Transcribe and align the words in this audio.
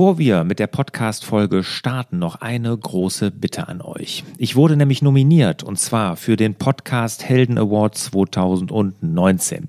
Bevor 0.00 0.16
wir 0.16 0.44
mit 0.44 0.58
der 0.58 0.66
Podcast-Folge 0.66 1.62
starten, 1.62 2.18
noch 2.18 2.36
eine 2.36 2.74
große 2.74 3.30
Bitte 3.30 3.68
an 3.68 3.82
euch. 3.82 4.24
Ich 4.38 4.56
wurde 4.56 4.74
nämlich 4.74 5.02
nominiert 5.02 5.62
und 5.62 5.78
zwar 5.78 6.16
für 6.16 6.36
den 6.36 6.54
Podcast 6.54 7.22
Helden 7.22 7.58
Award 7.58 7.98
2019. 7.98 9.68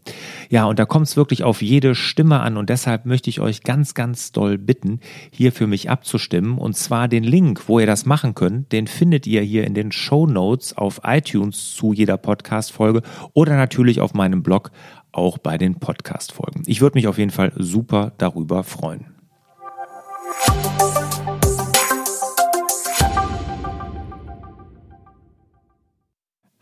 Ja, 0.50 0.64
und 0.68 0.80
da 0.80 0.86
kommt 0.86 1.08
es 1.08 1.18
wirklich 1.18 1.44
auf 1.44 1.62
jede 1.62 1.96
Stimme 1.96 2.40
an 2.40 2.56
und 2.56 2.70
deshalb 2.70 3.06
möchte 3.06 3.30
ich 3.30 3.42
euch 3.42 3.64
ganz, 3.64 3.94
ganz 3.94 4.32
doll 4.32 4.58
bitten, 4.58 5.02
hier 5.32 5.52
für 5.52 5.68
mich 5.68 5.90
abzustimmen. 5.90 6.58
Und 6.58 6.78
zwar 6.78 7.10
den 7.10 7.26
Link, 7.26 7.68
wo 7.68 7.82
ihr 7.82 7.86
das 7.86 8.06
machen 8.06 8.34
könnt, 8.34 8.72
den 8.72 8.88
findet 8.88 9.28
ihr 9.28 9.42
hier 9.42 9.68
in 9.68 9.74
den 9.74 9.92
Show 9.92 10.28
Notes 10.28 10.78
auf 10.78 11.02
iTunes 11.04 11.76
zu 11.76 11.92
jeder 11.92 12.16
Podcast-Folge 12.16 13.02
oder 13.34 13.58
natürlich 13.58 14.00
auf 14.00 14.14
meinem 14.14 14.44
Blog 14.44 14.72
auch 15.12 15.40
bei 15.40 15.58
den 15.58 15.76
Podcast-Folgen. 15.76 16.64
Ich 16.68 16.80
würde 16.80 16.98
mich 16.98 17.10
auf 17.10 17.18
jeden 17.18 17.32
Fall 17.32 17.52
super 17.58 18.14
darüber 18.18 18.64
freuen. 18.64 19.21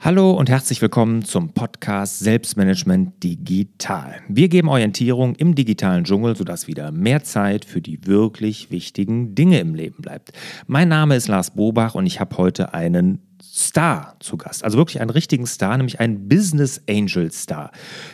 Hallo 0.02 0.32
und 0.32 0.50
herzlich 0.50 0.82
willkommen 0.82 1.26
zum 1.26 1.52
Podcast 1.52 2.20
Selbstmanagement 2.20 3.22
Digital. 3.22 4.22
Wir 4.30 4.48
geben 4.48 4.70
Orientierung 4.70 5.36
im 5.36 5.56
digitalen 5.56 6.06
Dschungel, 6.06 6.38
sodass 6.38 6.68
wieder 6.68 6.94
mehr 6.94 7.22
Zeit 7.26 7.66
für 7.66 7.82
die 7.82 8.08
wirklich 8.08 8.72
wichtigen 8.72 9.36
Dinge 9.36 9.60
im 9.60 9.76
Leben 9.76 10.02
bleibt. 10.02 10.32
Mein 10.68 10.88
Name 10.88 11.18
ist 11.18 11.28
Lars 11.28 11.52
Bobach 11.52 11.96
und 11.96 12.06
ich 12.06 12.22
habe 12.22 12.38
heute 12.38 12.74
einen 12.74 13.20
Star 13.44 14.16
zu 14.22 14.38
Gast, 14.38 14.64
also 14.64 14.78
wirklich 14.78 15.02
einen 15.02 15.10
richtigen 15.10 15.46
Star, 15.46 15.76
nämlich 15.76 16.00
einen 16.00 16.30
Business 16.30 16.82
Angel 16.90 17.30
Star, 17.34 17.72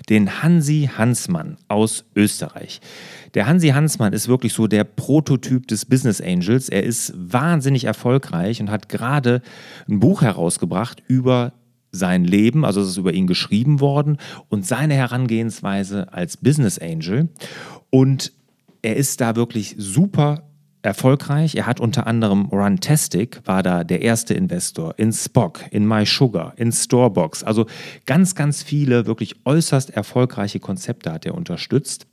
den 0.09 0.41
Hansi 0.41 0.89
Hansmann 0.97 1.58
aus 1.67 2.05
Österreich. 2.16 2.81
Der 3.36 3.45
Hansi 3.45 3.70
Hansmann 3.70 4.14
ist 4.14 4.27
wirklich 4.27 4.53
so 4.53 4.66
der 4.66 4.86
Prototyp 4.86 5.67
des 5.67 5.86
Business 5.86 6.20
Angels. 6.20 6.67
Er 6.67 6.81
ist 6.81 7.14
wahnsinnig 7.16 7.83
erfolgreich 7.83 8.59
und 8.59 8.72
hat 8.72 8.89
gerade 8.89 9.44
ein 9.88 9.99
Buch 9.99 10.23
herausgebracht 10.23 11.03
über 11.08 11.53
sein 11.96 12.24
Leben, 12.24 12.66
also 12.66 12.82
es 12.82 12.90
ist 12.90 12.98
über 12.98 13.14
ihn 13.14 13.28
geschrieben 13.28 13.80
worden 13.80 14.18
und 14.50 14.66
seine 14.66 14.94
Herangehensweise 14.94 16.14
als 16.14 16.38
Business 16.38 16.78
Angel. 16.78 17.30
Und 17.90 18.34
er 18.82 18.96
ist 18.96 19.22
da 19.22 19.36
wirklich 19.36 19.76
super 19.78 20.44
erfolgreich. 20.86 21.56
Er 21.56 21.66
hat 21.66 21.80
unter 21.80 22.08
anderem 22.08 22.46
Runtastic, 22.46 23.42
war 23.46 23.64
da 23.64 23.84
der 23.84 24.02
erste 24.02 24.34
Investor, 24.34 24.94
in 24.98 25.12
Spock, 25.12 25.62
in 25.72 25.86
MySugar, 25.88 26.54
in 26.58 26.72
Storebox. 26.72 27.44
Also 27.44 27.66
ganz, 28.06 28.36
ganz 28.36 28.64
viele 28.64 29.06
wirklich 29.08 29.36
äußerst 29.46 29.90
erfolgreiche 29.90 30.60
Konzepte 30.60 31.12
hat 31.12 31.26
er 31.26 31.34
unterstützt. 31.34 32.06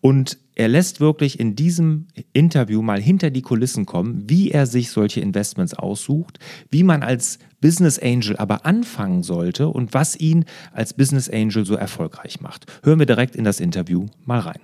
Und 0.00 0.38
er 0.54 0.68
lässt 0.68 1.00
wirklich 1.00 1.40
in 1.40 1.56
diesem 1.56 2.06
Interview 2.32 2.82
mal 2.82 3.00
hinter 3.00 3.30
die 3.30 3.42
Kulissen 3.42 3.86
kommen, 3.86 4.28
wie 4.28 4.50
er 4.50 4.66
sich 4.66 4.90
solche 4.90 5.20
Investments 5.20 5.74
aussucht, 5.74 6.38
wie 6.70 6.84
man 6.84 7.02
als 7.02 7.38
Business 7.62 7.98
Angel 7.98 8.36
aber 8.36 8.66
anfangen 8.66 9.22
sollte 9.22 9.68
und 9.68 9.94
was 9.94 10.20
ihn 10.20 10.44
als 10.72 10.92
Business 10.92 11.30
Angel 11.30 11.64
so 11.64 11.76
erfolgreich 11.76 12.42
macht. 12.42 12.66
Hören 12.84 12.98
wir 12.98 13.06
direkt 13.06 13.34
in 13.34 13.44
das 13.44 13.60
Interview 13.60 14.06
mal 14.26 14.40
rein. 14.40 14.60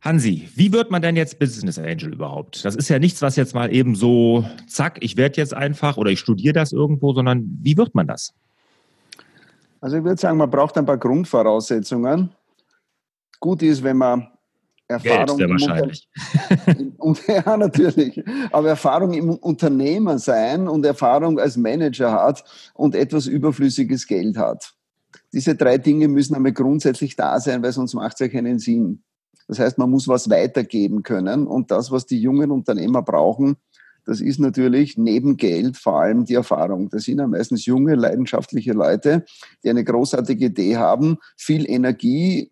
Hansi, 0.00 0.48
wie 0.56 0.72
wird 0.72 0.90
man 0.90 1.02
denn 1.02 1.14
jetzt 1.14 1.38
Business 1.38 1.78
Angel 1.78 2.14
überhaupt? 2.14 2.64
Das 2.64 2.74
ist 2.74 2.88
ja 2.88 2.98
nichts, 2.98 3.20
was 3.20 3.36
jetzt 3.36 3.54
mal 3.54 3.72
eben 3.72 3.94
so, 3.94 4.44
zack, 4.66 4.98
ich 5.02 5.18
werde 5.18 5.36
jetzt 5.36 5.52
einfach 5.54 5.98
oder 5.98 6.10
ich 6.10 6.18
studiere 6.18 6.54
das 6.54 6.72
irgendwo, 6.72 7.12
sondern 7.12 7.58
wie 7.62 7.76
wird 7.76 7.94
man 7.94 8.06
das? 8.06 8.32
Also 9.82 9.98
ich 9.98 10.04
würde 10.04 10.20
sagen, 10.20 10.38
man 10.38 10.50
braucht 10.50 10.78
ein 10.78 10.86
paar 10.86 10.96
Grundvoraussetzungen. 10.96 12.30
Gut 13.40 13.62
ist, 13.62 13.82
wenn 13.82 13.98
man 13.98 14.28
Erfahrung 14.90 15.38
Geld, 15.38 15.38
sehr 15.38 15.48
wahrscheinlich. 15.48 16.08
Und, 16.98 17.20
ja, 17.28 17.56
natürlich. 17.56 18.22
Aber 18.50 18.68
Erfahrung 18.68 19.12
im 19.12 19.30
Unternehmer 19.30 20.18
sein 20.18 20.66
und 20.66 20.84
Erfahrung 20.84 21.38
als 21.38 21.56
Manager 21.56 22.12
hat 22.12 22.44
und 22.74 22.96
etwas 22.96 23.26
überflüssiges 23.26 24.06
Geld 24.06 24.36
hat. 24.36 24.74
Diese 25.32 25.54
drei 25.54 25.78
Dinge 25.78 26.08
müssen 26.08 26.34
einmal 26.34 26.52
grundsätzlich 26.52 27.14
da 27.14 27.38
sein, 27.38 27.62
weil 27.62 27.72
sonst 27.72 27.94
macht 27.94 28.14
es 28.14 28.20
ja 28.20 28.28
keinen 28.28 28.58
Sinn. 28.58 29.02
Das 29.46 29.60
heißt, 29.60 29.78
man 29.78 29.90
muss 29.90 30.08
was 30.08 30.28
weitergeben 30.28 31.04
können. 31.04 31.46
Und 31.46 31.70
das, 31.70 31.92
was 31.92 32.06
die 32.06 32.20
jungen 32.20 32.50
Unternehmer 32.50 33.02
brauchen, 33.02 33.56
das 34.06 34.20
ist 34.20 34.40
natürlich 34.40 34.96
neben 34.96 35.36
Geld 35.36 35.76
vor 35.76 36.00
allem 36.00 36.24
die 36.24 36.34
Erfahrung. 36.34 36.88
Das 36.88 37.04
sind 37.04 37.18
ja 37.18 37.28
meistens 37.28 37.64
junge, 37.64 37.94
leidenschaftliche 37.94 38.72
Leute, 38.72 39.24
die 39.62 39.70
eine 39.70 39.84
großartige 39.84 40.46
Idee 40.46 40.78
haben, 40.78 41.18
viel 41.36 41.68
Energie, 41.70 42.50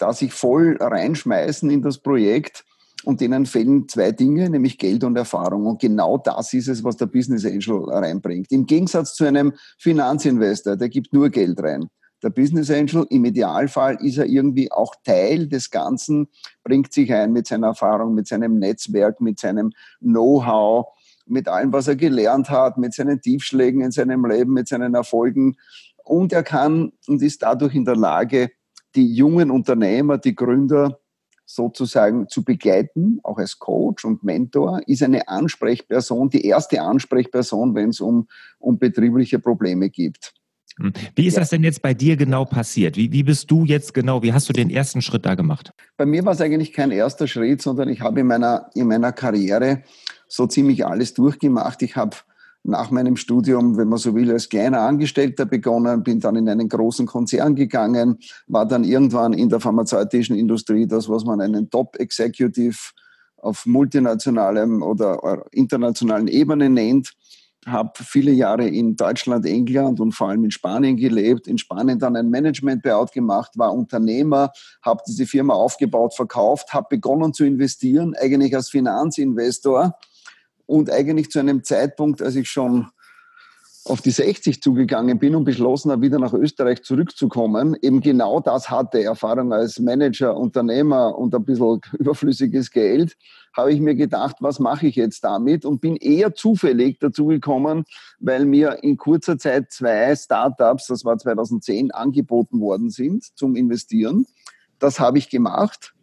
da 0.00 0.12
sich 0.12 0.32
voll 0.32 0.76
reinschmeißen 0.80 1.70
in 1.70 1.82
das 1.82 1.98
Projekt 1.98 2.64
und 3.04 3.20
denen 3.20 3.46
fehlen 3.46 3.88
zwei 3.88 4.12
Dinge, 4.12 4.50
nämlich 4.50 4.78
Geld 4.78 5.04
und 5.04 5.16
Erfahrung. 5.16 5.66
Und 5.66 5.80
genau 5.80 6.18
das 6.18 6.52
ist 6.52 6.68
es, 6.68 6.84
was 6.84 6.96
der 6.96 7.06
Business 7.06 7.46
Angel 7.46 7.84
reinbringt. 7.88 8.50
Im 8.50 8.66
Gegensatz 8.66 9.14
zu 9.14 9.24
einem 9.24 9.54
Finanzinvestor, 9.78 10.76
der 10.76 10.88
gibt 10.88 11.12
nur 11.12 11.30
Geld 11.30 11.62
rein. 11.62 11.88
Der 12.22 12.28
Business 12.28 12.70
Angel, 12.70 13.06
im 13.08 13.24
Idealfall 13.24 13.96
ist 14.02 14.18
er 14.18 14.26
irgendwie 14.26 14.70
auch 14.70 14.94
Teil 15.04 15.48
des 15.48 15.70
Ganzen, 15.70 16.28
bringt 16.62 16.92
sich 16.92 17.10
ein 17.12 17.32
mit 17.32 17.46
seiner 17.46 17.68
Erfahrung, 17.68 18.14
mit 18.14 18.26
seinem 18.26 18.58
Netzwerk, 18.58 19.22
mit 19.22 19.40
seinem 19.40 19.72
Know-how, 20.00 20.86
mit 21.24 21.48
allem, 21.48 21.72
was 21.72 21.88
er 21.88 21.96
gelernt 21.96 22.50
hat, 22.50 22.76
mit 22.76 22.92
seinen 22.92 23.22
Tiefschlägen 23.22 23.80
in 23.80 23.90
seinem 23.90 24.26
Leben, 24.26 24.52
mit 24.52 24.68
seinen 24.68 24.94
Erfolgen. 24.94 25.56
Und 26.04 26.34
er 26.34 26.42
kann 26.42 26.92
und 27.06 27.22
ist 27.22 27.42
dadurch 27.42 27.74
in 27.74 27.86
der 27.86 27.96
Lage, 27.96 28.50
die 28.94 29.14
jungen 29.14 29.50
Unternehmer, 29.50 30.18
die 30.18 30.34
Gründer 30.34 31.00
sozusagen 31.46 32.28
zu 32.28 32.44
begleiten, 32.44 33.18
auch 33.22 33.38
als 33.38 33.58
Coach 33.58 34.04
und 34.04 34.22
Mentor, 34.22 34.80
ist 34.86 35.02
eine 35.02 35.26
Ansprechperson, 35.28 36.30
die 36.30 36.44
erste 36.44 36.80
Ansprechperson, 36.80 37.74
wenn 37.74 37.90
es 37.90 38.00
um, 38.00 38.28
um 38.58 38.78
betriebliche 38.78 39.40
Probleme 39.40 39.90
geht. 39.90 40.32
Hm. 40.78 40.92
Wie 41.16 41.26
ist 41.26 41.34
ja. 41.34 41.40
das 41.40 41.50
denn 41.50 41.64
jetzt 41.64 41.82
bei 41.82 41.92
dir 41.92 42.16
genau 42.16 42.44
passiert? 42.44 42.96
Wie, 42.96 43.10
wie 43.10 43.24
bist 43.24 43.50
du 43.50 43.64
jetzt 43.64 43.94
genau, 43.94 44.22
wie 44.22 44.32
hast 44.32 44.48
du 44.48 44.52
den 44.52 44.70
ersten 44.70 45.02
Schritt 45.02 45.26
da 45.26 45.34
gemacht? 45.34 45.72
Bei 45.96 46.06
mir 46.06 46.24
war 46.24 46.32
es 46.32 46.40
eigentlich 46.40 46.72
kein 46.72 46.92
erster 46.92 47.26
Schritt, 47.26 47.62
sondern 47.62 47.88
ich 47.88 48.00
habe 48.00 48.20
in 48.20 48.26
meiner, 48.26 48.70
in 48.74 48.86
meiner 48.86 49.12
Karriere 49.12 49.82
so 50.28 50.46
ziemlich 50.46 50.86
alles 50.86 51.14
durchgemacht. 51.14 51.82
Ich 51.82 51.96
habe 51.96 52.16
nach 52.62 52.90
meinem 52.90 53.16
Studium, 53.16 53.76
wenn 53.76 53.88
man 53.88 53.98
so 53.98 54.14
will, 54.14 54.30
als 54.30 54.48
kleiner 54.48 54.80
Angestellter 54.82 55.46
begonnen, 55.46 56.02
bin 56.02 56.20
dann 56.20 56.36
in 56.36 56.48
einen 56.48 56.68
großen 56.68 57.06
Konzern 57.06 57.54
gegangen, 57.54 58.18
war 58.46 58.66
dann 58.66 58.84
irgendwann 58.84 59.32
in 59.32 59.48
der 59.48 59.60
pharmazeutischen 59.60 60.36
Industrie 60.36 60.86
das, 60.86 61.08
was 61.08 61.24
man 61.24 61.40
einen 61.40 61.70
Top-Executive 61.70 62.76
auf 63.38 63.64
multinationalem 63.64 64.82
oder 64.82 65.44
internationalen 65.52 66.28
Ebene 66.28 66.68
nennt. 66.68 67.14
Habe 67.66 67.92
viele 67.94 68.32
Jahre 68.32 68.66
in 68.66 68.96
Deutschland, 68.96 69.44
England 69.44 70.00
und 70.00 70.12
vor 70.12 70.28
allem 70.28 70.44
in 70.44 70.50
Spanien 70.50 70.96
gelebt, 70.96 71.46
in 71.46 71.58
Spanien 71.58 71.98
dann 71.98 72.16
ein 72.16 72.30
Management-Buyout 72.30 73.12
gemacht, 73.12 73.52
war 73.56 73.74
Unternehmer, 73.74 74.50
habe 74.82 75.02
diese 75.06 75.26
Firma 75.26 75.54
aufgebaut, 75.54 76.14
verkauft, 76.14 76.72
habe 76.72 76.86
begonnen 76.90 77.34
zu 77.34 77.44
investieren, 77.44 78.14
eigentlich 78.18 78.54
als 78.54 78.70
Finanzinvestor 78.70 79.94
und 80.70 80.88
eigentlich 80.88 81.30
zu 81.30 81.40
einem 81.40 81.64
Zeitpunkt, 81.64 82.22
als 82.22 82.36
ich 82.36 82.48
schon 82.48 82.86
auf 83.86 84.02
die 84.02 84.12
60 84.12 84.62
zugegangen 84.62 85.18
bin 85.18 85.34
und 85.34 85.44
beschlossen 85.44 85.90
habe, 85.90 86.02
wieder 86.02 86.20
nach 86.20 86.32
Österreich 86.32 86.82
zurückzukommen, 86.82 87.76
eben 87.82 88.00
genau 88.00 88.38
das 88.38 88.70
hatte, 88.70 89.02
Erfahrung 89.02 89.52
als 89.52 89.80
Manager, 89.80 90.36
Unternehmer 90.36 91.18
und 91.18 91.34
ein 91.34 91.44
bisschen 91.44 91.80
überflüssiges 91.98 92.70
Geld, 92.70 93.16
habe 93.56 93.72
ich 93.72 93.80
mir 93.80 93.96
gedacht, 93.96 94.36
was 94.40 94.60
mache 94.60 94.86
ich 94.86 94.94
jetzt 94.94 95.24
damit 95.24 95.64
und 95.64 95.80
bin 95.80 95.96
eher 95.96 96.34
zufällig 96.34 96.98
dazu 97.00 97.26
gekommen, 97.26 97.84
weil 98.20 98.44
mir 98.44 98.84
in 98.84 98.96
kurzer 98.96 99.38
Zeit 99.38 99.72
zwei 99.72 100.14
Startups, 100.14 100.86
das 100.86 101.04
war 101.04 101.18
2010, 101.18 101.90
angeboten 101.90 102.60
worden 102.60 102.90
sind 102.90 103.24
zum 103.34 103.56
Investieren. 103.56 104.26
Das 104.78 105.00
habe 105.00 105.18
ich 105.18 105.30
gemacht 105.30 105.94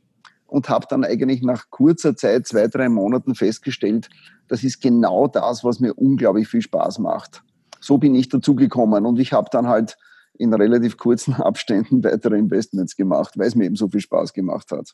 und 0.48 0.70
habe 0.70 0.88
dann 0.90 1.04
eigentlich 1.04 1.42
nach 1.44 1.70
kurzer 1.70 2.16
Zeit, 2.16 2.48
zwei, 2.48 2.68
drei 2.68 2.90
Monaten 2.90 3.36
festgestellt, 3.36 4.10
das 4.48 4.64
ist 4.64 4.82
genau 4.82 5.28
das, 5.28 5.64
was 5.64 5.80
mir 5.80 5.94
unglaublich 5.94 6.48
viel 6.48 6.62
Spaß 6.62 7.00
macht 7.00 7.44
so 7.80 7.98
bin 7.98 8.16
ich 8.16 8.30
dazu 8.30 8.56
gekommen 8.56 9.06
und 9.06 9.20
ich 9.20 9.34
habe 9.34 9.48
dann 9.52 9.68
halt 9.68 9.98
in 10.40 10.54
relativ 10.54 10.98
kurzen 10.98 11.34
Abständen 11.42 12.04
weitere 12.04 12.38
Investments 12.38 12.96
gemacht, 12.96 13.34
weil 13.38 13.48
es 13.48 13.56
mir 13.56 13.66
eben 13.66 13.76
so 13.76 13.88
viel 13.88 14.02
Spaß 14.02 14.34
gemacht 14.34 14.72
hat. 14.72 14.94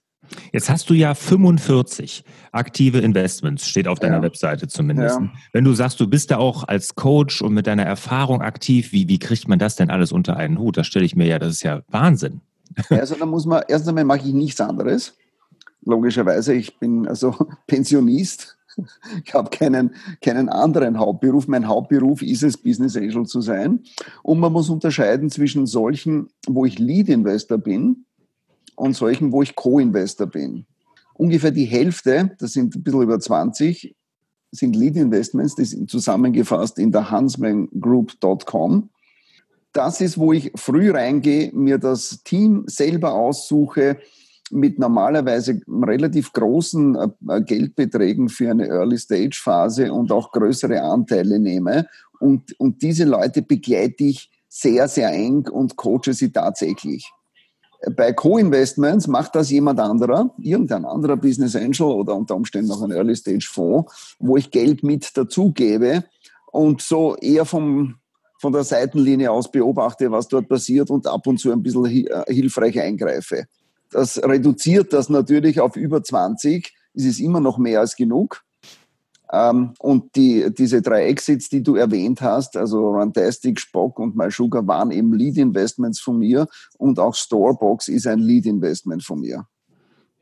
Jetzt 0.53 0.69
hast 0.69 0.89
du 0.89 0.93
ja 0.93 1.13
45 1.13 2.23
aktive 2.53 2.99
Investments, 2.99 3.67
steht 3.67 3.89
auf 3.89 3.99
deiner 3.99 4.17
ja. 4.17 4.21
Webseite 4.21 4.69
zumindest. 4.69 5.19
Ja. 5.19 5.29
Wenn 5.51 5.65
du 5.65 5.73
sagst, 5.73 5.99
du 5.99 6.07
bist 6.07 6.31
da 6.31 6.37
auch 6.37 6.65
als 6.65 6.95
Coach 6.95 7.41
und 7.41 7.53
mit 7.53 7.67
deiner 7.67 7.83
Erfahrung 7.83 8.41
aktiv, 8.41 8.93
wie, 8.93 9.09
wie 9.09 9.19
kriegt 9.19 9.49
man 9.49 9.59
das 9.59 9.75
denn 9.75 9.89
alles 9.89 10.13
unter 10.13 10.37
einen 10.37 10.59
Hut? 10.59 10.77
Das 10.77 10.87
stelle 10.87 11.03
ich 11.03 11.15
mir 11.15 11.27
ja, 11.27 11.39
das 11.39 11.51
ist 11.51 11.63
ja 11.63 11.81
Wahnsinn. 11.89 12.39
Ja, 12.89 12.99
also 12.99 13.15
da 13.15 13.25
muss 13.25 13.45
man, 13.45 13.63
erst 13.67 13.87
einmal 13.87 14.05
mache 14.05 14.19
ich 14.19 14.33
nichts 14.33 14.61
anderes. 14.61 15.13
Logischerweise, 15.85 16.53
ich 16.53 16.79
bin 16.79 17.07
also 17.07 17.35
Pensionist 17.67 18.57
Ich 19.25 19.33
habe 19.33 19.49
keinen, 19.49 19.95
keinen 20.21 20.49
anderen 20.49 20.97
Hauptberuf. 20.99 21.47
Mein 21.47 21.67
Hauptberuf 21.67 22.21
ist 22.21 22.43
es, 22.43 22.57
Business 22.57 22.95
Angel 22.95 23.25
zu 23.25 23.41
sein. 23.41 23.81
Und 24.21 24.39
man 24.39 24.53
muss 24.53 24.69
unterscheiden 24.69 25.29
zwischen 25.29 25.65
solchen, 25.65 26.29
wo 26.47 26.65
ich 26.65 26.79
Lead 26.79 27.09
Investor 27.09 27.57
bin 27.57 28.05
und 28.75 28.95
solchen, 28.95 29.31
wo 29.31 29.41
ich 29.41 29.55
Co-Investor 29.55 30.27
bin. 30.27 30.65
Ungefähr 31.13 31.51
die 31.51 31.65
Hälfte, 31.65 32.35
das 32.39 32.53
sind 32.53 32.75
ein 32.75 32.83
bisschen 32.83 33.03
über 33.03 33.19
20, 33.19 33.95
sind 34.51 34.75
Lead 34.75 34.95
Investments, 34.95 35.55
die 35.55 35.65
sind 35.65 35.89
zusammengefasst 35.89 36.79
in 36.79 36.91
der 36.91 37.11
huntsmangroup.com. 37.11 38.89
Das 39.73 40.01
ist, 40.01 40.17
wo 40.17 40.33
ich 40.33 40.51
früh 40.55 40.91
reingehe, 40.91 41.51
mir 41.53 41.79
das 41.79 42.21
Team 42.23 42.63
selber 42.67 43.13
aussuche, 43.13 43.97
mit 44.53 44.79
normalerweise 44.79 45.59
relativ 45.67 46.31
großen 46.31 46.95
äh, 47.29 47.41
Geldbeträgen 47.41 48.29
für 48.29 48.51
eine 48.51 48.67
Early-Stage-Phase 48.67 49.91
und 49.91 50.11
auch 50.11 50.31
größere 50.31 50.81
Anteile 50.81 51.39
nehme. 51.39 51.87
Und, 52.19 52.57
und 52.59 52.81
diese 52.81 53.05
Leute 53.05 53.41
begleite 53.41 54.05
ich 54.05 54.29
sehr, 54.47 54.87
sehr 54.87 55.11
eng 55.11 55.47
und 55.47 55.75
coache 55.75 56.13
sie 56.13 56.31
tatsächlich. 56.31 57.11
Bei 57.97 58.13
Co-Investments 58.13 59.07
macht 59.07 59.35
das 59.35 59.49
jemand 59.49 59.79
anderer, 59.79 60.33
irgendein 60.39 60.85
anderer 60.85 61.17
Business 61.17 61.55
Angel 61.55 61.87
oder 61.87 62.15
unter 62.15 62.35
Umständen 62.35 62.71
auch 62.71 62.81
ein 62.81 62.91
Early-Stage-Fonds, 62.91 64.15
wo 64.19 64.37
ich 64.37 64.51
Geld 64.51 64.83
mit 64.83 65.17
dazugebe 65.17 66.05
und 66.51 66.81
so 66.81 67.15
eher 67.17 67.43
vom, 67.43 67.95
von 68.39 68.53
der 68.53 68.63
Seitenlinie 68.63 69.31
aus 69.31 69.51
beobachte, 69.51 70.11
was 70.11 70.27
dort 70.29 70.47
passiert 70.47 70.89
und 70.91 71.07
ab 71.07 71.27
und 71.27 71.39
zu 71.39 71.51
ein 71.51 71.61
bisschen 71.61 71.85
äh, 71.85 72.33
hilfreich 72.33 72.79
eingreife. 72.79 73.47
Das 73.93 74.21
reduziert 74.21 74.93
das 74.93 75.09
natürlich 75.09 75.59
auf 75.59 75.75
über 75.75 76.03
20. 76.03 76.73
Es 76.93 77.05
ist 77.05 77.19
immer 77.19 77.39
noch 77.39 77.57
mehr 77.57 77.79
als 77.79 77.95
genug. 77.95 78.43
Ähm, 79.31 79.73
und 79.79 80.15
die, 80.15 80.45
diese 80.55 80.81
drei 80.81 81.05
Exits, 81.07 81.49
die 81.49 81.63
du 81.63 81.75
erwähnt 81.75 82.21
hast, 82.21 82.55
also 82.55 82.91
Rantastic, 82.91 83.59
Spock 83.59 83.97
und 83.97 84.15
MySugar, 84.15 84.67
waren 84.67 84.91
eben 84.91 85.13
Lead-Investments 85.13 85.99
von 85.99 86.19
mir 86.19 86.47
und 86.77 86.99
auch 86.99 87.15
Storebox 87.15 87.87
ist 87.87 88.05
ein 88.05 88.19
Lead-Investment 88.19 89.03
von 89.03 89.21
mir. 89.21 89.47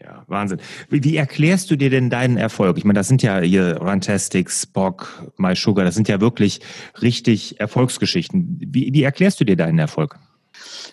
Ja, 0.02 0.24
Wahnsinn. 0.28 0.60
Wie, 0.90 1.04
wie, 1.04 1.16
erklärst 1.16 1.70
du 1.70 1.76
dir 1.76 1.90
denn 1.90 2.10
deinen 2.10 2.38
Erfolg? 2.38 2.78
Ich 2.78 2.86
meine, 2.86 2.98
das 2.98 3.08
sind 3.08 3.22
ja 3.22 3.40
hier 3.40 3.82
Rantastic, 3.82 4.50
Spock, 4.50 5.30
MySugar, 5.38 5.84
das 5.84 5.94
sind 5.94 6.08
ja 6.08 6.22
wirklich 6.22 6.62
richtig 7.02 7.60
Erfolgsgeschichten. 7.60 8.60
Wie, 8.66 8.94
wie 8.94 9.04
erklärst 9.04 9.42
du 9.42 9.44
dir 9.44 9.58
deinen 9.58 9.78
Erfolg? 9.78 10.18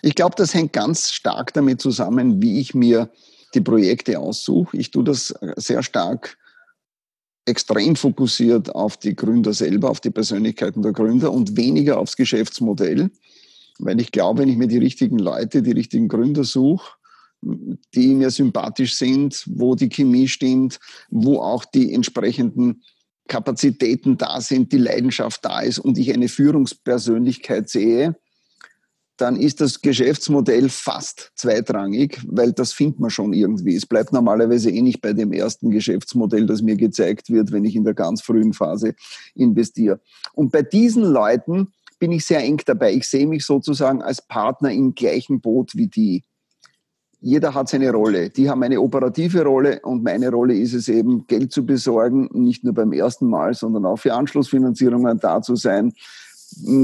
Ich 0.01 0.15
glaube, 0.15 0.35
das 0.37 0.53
hängt 0.53 0.73
ganz 0.73 1.11
stark 1.11 1.53
damit 1.53 1.81
zusammen, 1.81 2.41
wie 2.41 2.59
ich 2.59 2.73
mir 2.73 3.11
die 3.53 3.61
Projekte 3.61 4.19
aussuche. 4.19 4.77
Ich 4.77 4.91
tue 4.91 5.03
das 5.03 5.33
sehr 5.55 5.83
stark 5.83 6.37
extrem 7.45 7.95
fokussiert 7.95 8.73
auf 8.75 8.97
die 8.97 9.15
Gründer 9.15 9.53
selber, 9.53 9.89
auf 9.89 9.99
die 9.99 10.11
Persönlichkeiten 10.11 10.81
der 10.81 10.93
Gründer 10.93 11.31
und 11.31 11.57
weniger 11.57 11.97
aufs 11.97 12.15
Geschäftsmodell, 12.15 13.09
weil 13.79 13.99
ich 13.99 14.11
glaube, 14.11 14.41
wenn 14.41 14.49
ich 14.49 14.57
mir 14.57 14.67
die 14.67 14.77
richtigen 14.77 15.17
Leute, 15.17 15.63
die 15.63 15.71
richtigen 15.71 16.07
Gründer 16.07 16.43
suche, 16.43 16.93
die 17.41 18.13
mir 18.13 18.29
sympathisch 18.29 18.95
sind, 18.95 19.43
wo 19.47 19.75
die 19.75 19.89
Chemie 19.89 20.27
stimmt, 20.27 20.79
wo 21.09 21.39
auch 21.39 21.65
die 21.65 21.93
entsprechenden 21.93 22.83
Kapazitäten 23.27 24.17
da 24.17 24.41
sind, 24.41 24.71
die 24.71 24.77
Leidenschaft 24.77 25.45
da 25.45 25.61
ist 25.61 25.79
und 25.79 25.97
ich 25.97 26.13
eine 26.13 26.27
Führungspersönlichkeit 26.27 27.69
sehe, 27.69 28.15
dann 29.21 29.35
ist 29.35 29.61
das 29.61 29.81
Geschäftsmodell 29.81 30.69
fast 30.69 31.31
zweitrangig, 31.35 32.19
weil 32.27 32.53
das 32.53 32.73
findet 32.73 32.99
man 32.99 33.09
schon 33.09 33.33
irgendwie. 33.33 33.75
Es 33.75 33.85
bleibt 33.85 34.13
normalerweise 34.13 34.69
eh 34.69 34.81
nicht 34.81 35.01
bei 35.01 35.13
dem 35.13 35.33
ersten 35.33 35.71
Geschäftsmodell, 35.71 36.45
das 36.45 36.61
mir 36.61 36.75
gezeigt 36.75 37.29
wird, 37.29 37.51
wenn 37.51 37.65
ich 37.65 37.75
in 37.75 37.83
der 37.83 37.93
ganz 37.93 38.21
frühen 38.21 38.53
Phase 38.53 38.95
investiere. 39.35 39.99
Und 40.33 40.51
bei 40.51 40.61
diesen 40.61 41.03
Leuten 41.03 41.67
bin 41.99 42.11
ich 42.11 42.25
sehr 42.25 42.39
eng 42.39 42.61
dabei. 42.65 42.93
Ich 42.93 43.07
sehe 43.07 43.27
mich 43.27 43.45
sozusagen 43.45 44.01
als 44.01 44.21
Partner 44.25 44.71
im 44.71 44.95
gleichen 44.95 45.41
Boot 45.41 45.75
wie 45.75 45.87
die. 45.87 46.23
Jeder 47.21 47.53
hat 47.53 47.67
seine 47.67 47.91
Rolle. 47.91 48.29
Die 48.29 48.49
haben 48.49 48.63
eine 48.63 48.79
operative 48.79 49.43
Rolle 49.43 49.81
und 49.83 50.03
meine 50.03 50.29
Rolle 50.29 50.55
ist 50.55 50.73
es 50.73 50.87
eben, 50.87 51.27
Geld 51.27 51.51
zu 51.51 51.65
besorgen, 51.65 52.29
nicht 52.31 52.63
nur 52.63 52.73
beim 52.73 52.93
ersten 52.93 53.27
Mal, 53.27 53.53
sondern 53.53 53.85
auch 53.85 53.97
für 53.97 54.13
Anschlussfinanzierungen 54.13 55.19
da 55.19 55.41
zu 55.41 55.57
sein, 55.57 55.91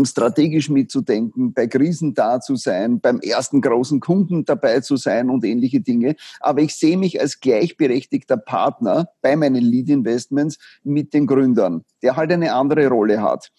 strategisch 0.03 0.69
mitzudenken, 0.69 1.53
bei 1.53 1.67
Krisen 1.67 2.13
da 2.13 2.39
zu 2.39 2.55
sein, 2.55 2.99
beim 2.99 3.19
ersten 3.19 3.61
großen 3.61 3.99
Kunden 3.99 4.45
dabei 4.45 4.79
zu 4.81 4.97
sein 4.97 5.29
und 5.29 5.43
ähnliche 5.43 5.81
Dinge. 5.81 6.15
Aber 6.39 6.61
ich 6.61 6.75
sehe 6.75 6.97
mich 6.97 7.19
als 7.19 7.39
gleichberechtigter 7.39 8.37
Partner 8.37 9.09
bei 9.21 9.35
meinen 9.35 9.63
Lead 9.63 9.89
Investments 9.89 10.57
mit 10.83 11.13
den 11.13 11.27
Gründern, 11.27 11.83
der 12.01 12.15
halt 12.15 12.31
eine 12.31 12.53
andere 12.53 12.87
Rolle 12.87 13.21
hat. 13.21 13.51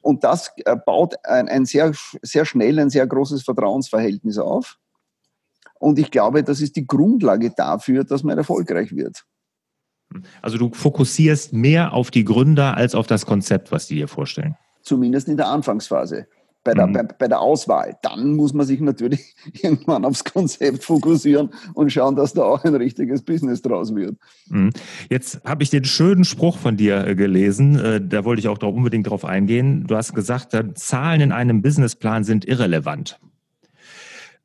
Und 0.00 0.22
das 0.24 0.52
äh, 0.64 0.76
baut 0.76 1.14
ein, 1.24 1.48
ein 1.48 1.64
sehr, 1.64 1.92
sehr 2.22 2.44
schnell 2.44 2.78
ein 2.78 2.90
sehr 2.90 3.06
großes 3.06 3.42
Vertrauensverhältnis 3.42 4.38
auf. 4.38 4.78
Und 5.78 5.98
ich 5.98 6.10
glaube, 6.10 6.42
das 6.42 6.60
ist 6.60 6.76
die 6.76 6.86
Grundlage 6.86 7.50
dafür, 7.50 8.04
dass 8.04 8.22
man 8.22 8.36
erfolgreich 8.36 8.94
wird. 8.94 9.24
Also 10.42 10.58
du 10.58 10.72
fokussierst 10.72 11.52
mehr 11.52 11.92
auf 11.92 12.10
die 12.10 12.24
Gründer 12.24 12.76
als 12.76 12.94
auf 12.94 13.06
das 13.06 13.26
Konzept, 13.26 13.72
was 13.72 13.86
die 13.86 13.96
dir 13.96 14.08
vorstellen 14.08 14.56
zumindest 14.84 15.28
in 15.28 15.36
der 15.36 15.48
Anfangsphase. 15.48 16.26
Bei 16.62 16.72
der, 16.72 16.86
mhm. 16.86 16.92
bei, 16.94 17.02
bei, 17.02 17.28
der 17.28 17.40
Auswahl. 17.40 17.98
Dann 18.00 18.36
muss 18.36 18.54
man 18.54 18.64
sich 18.64 18.80
natürlich 18.80 19.34
irgendwann 19.62 20.06
aufs 20.06 20.24
Konzept 20.24 20.82
fokussieren 20.82 21.50
und 21.74 21.92
schauen, 21.92 22.16
dass 22.16 22.32
da 22.32 22.42
auch 22.42 22.64
ein 22.64 22.74
richtiges 22.74 23.22
Business 23.22 23.60
draus 23.60 23.94
wird. 23.94 24.16
Mhm. 24.48 24.70
Jetzt 25.10 25.42
habe 25.44 25.62
ich 25.62 25.68
den 25.68 25.84
schönen 25.84 26.24
Spruch 26.24 26.56
von 26.56 26.78
dir 26.78 27.06
äh, 27.06 27.14
gelesen, 27.16 27.78
äh, 27.78 28.00
da 28.00 28.24
wollte 28.24 28.40
ich 28.40 28.48
auch 28.48 28.62
unbedingt 28.62 29.10
drauf 29.10 29.26
eingehen. 29.26 29.84
Du 29.86 29.94
hast 29.94 30.14
gesagt, 30.14 30.56
Zahlen 30.76 31.20
in 31.20 31.32
einem 31.32 31.60
Businessplan 31.60 32.24
sind 32.24 32.46
irrelevant. 32.46 33.20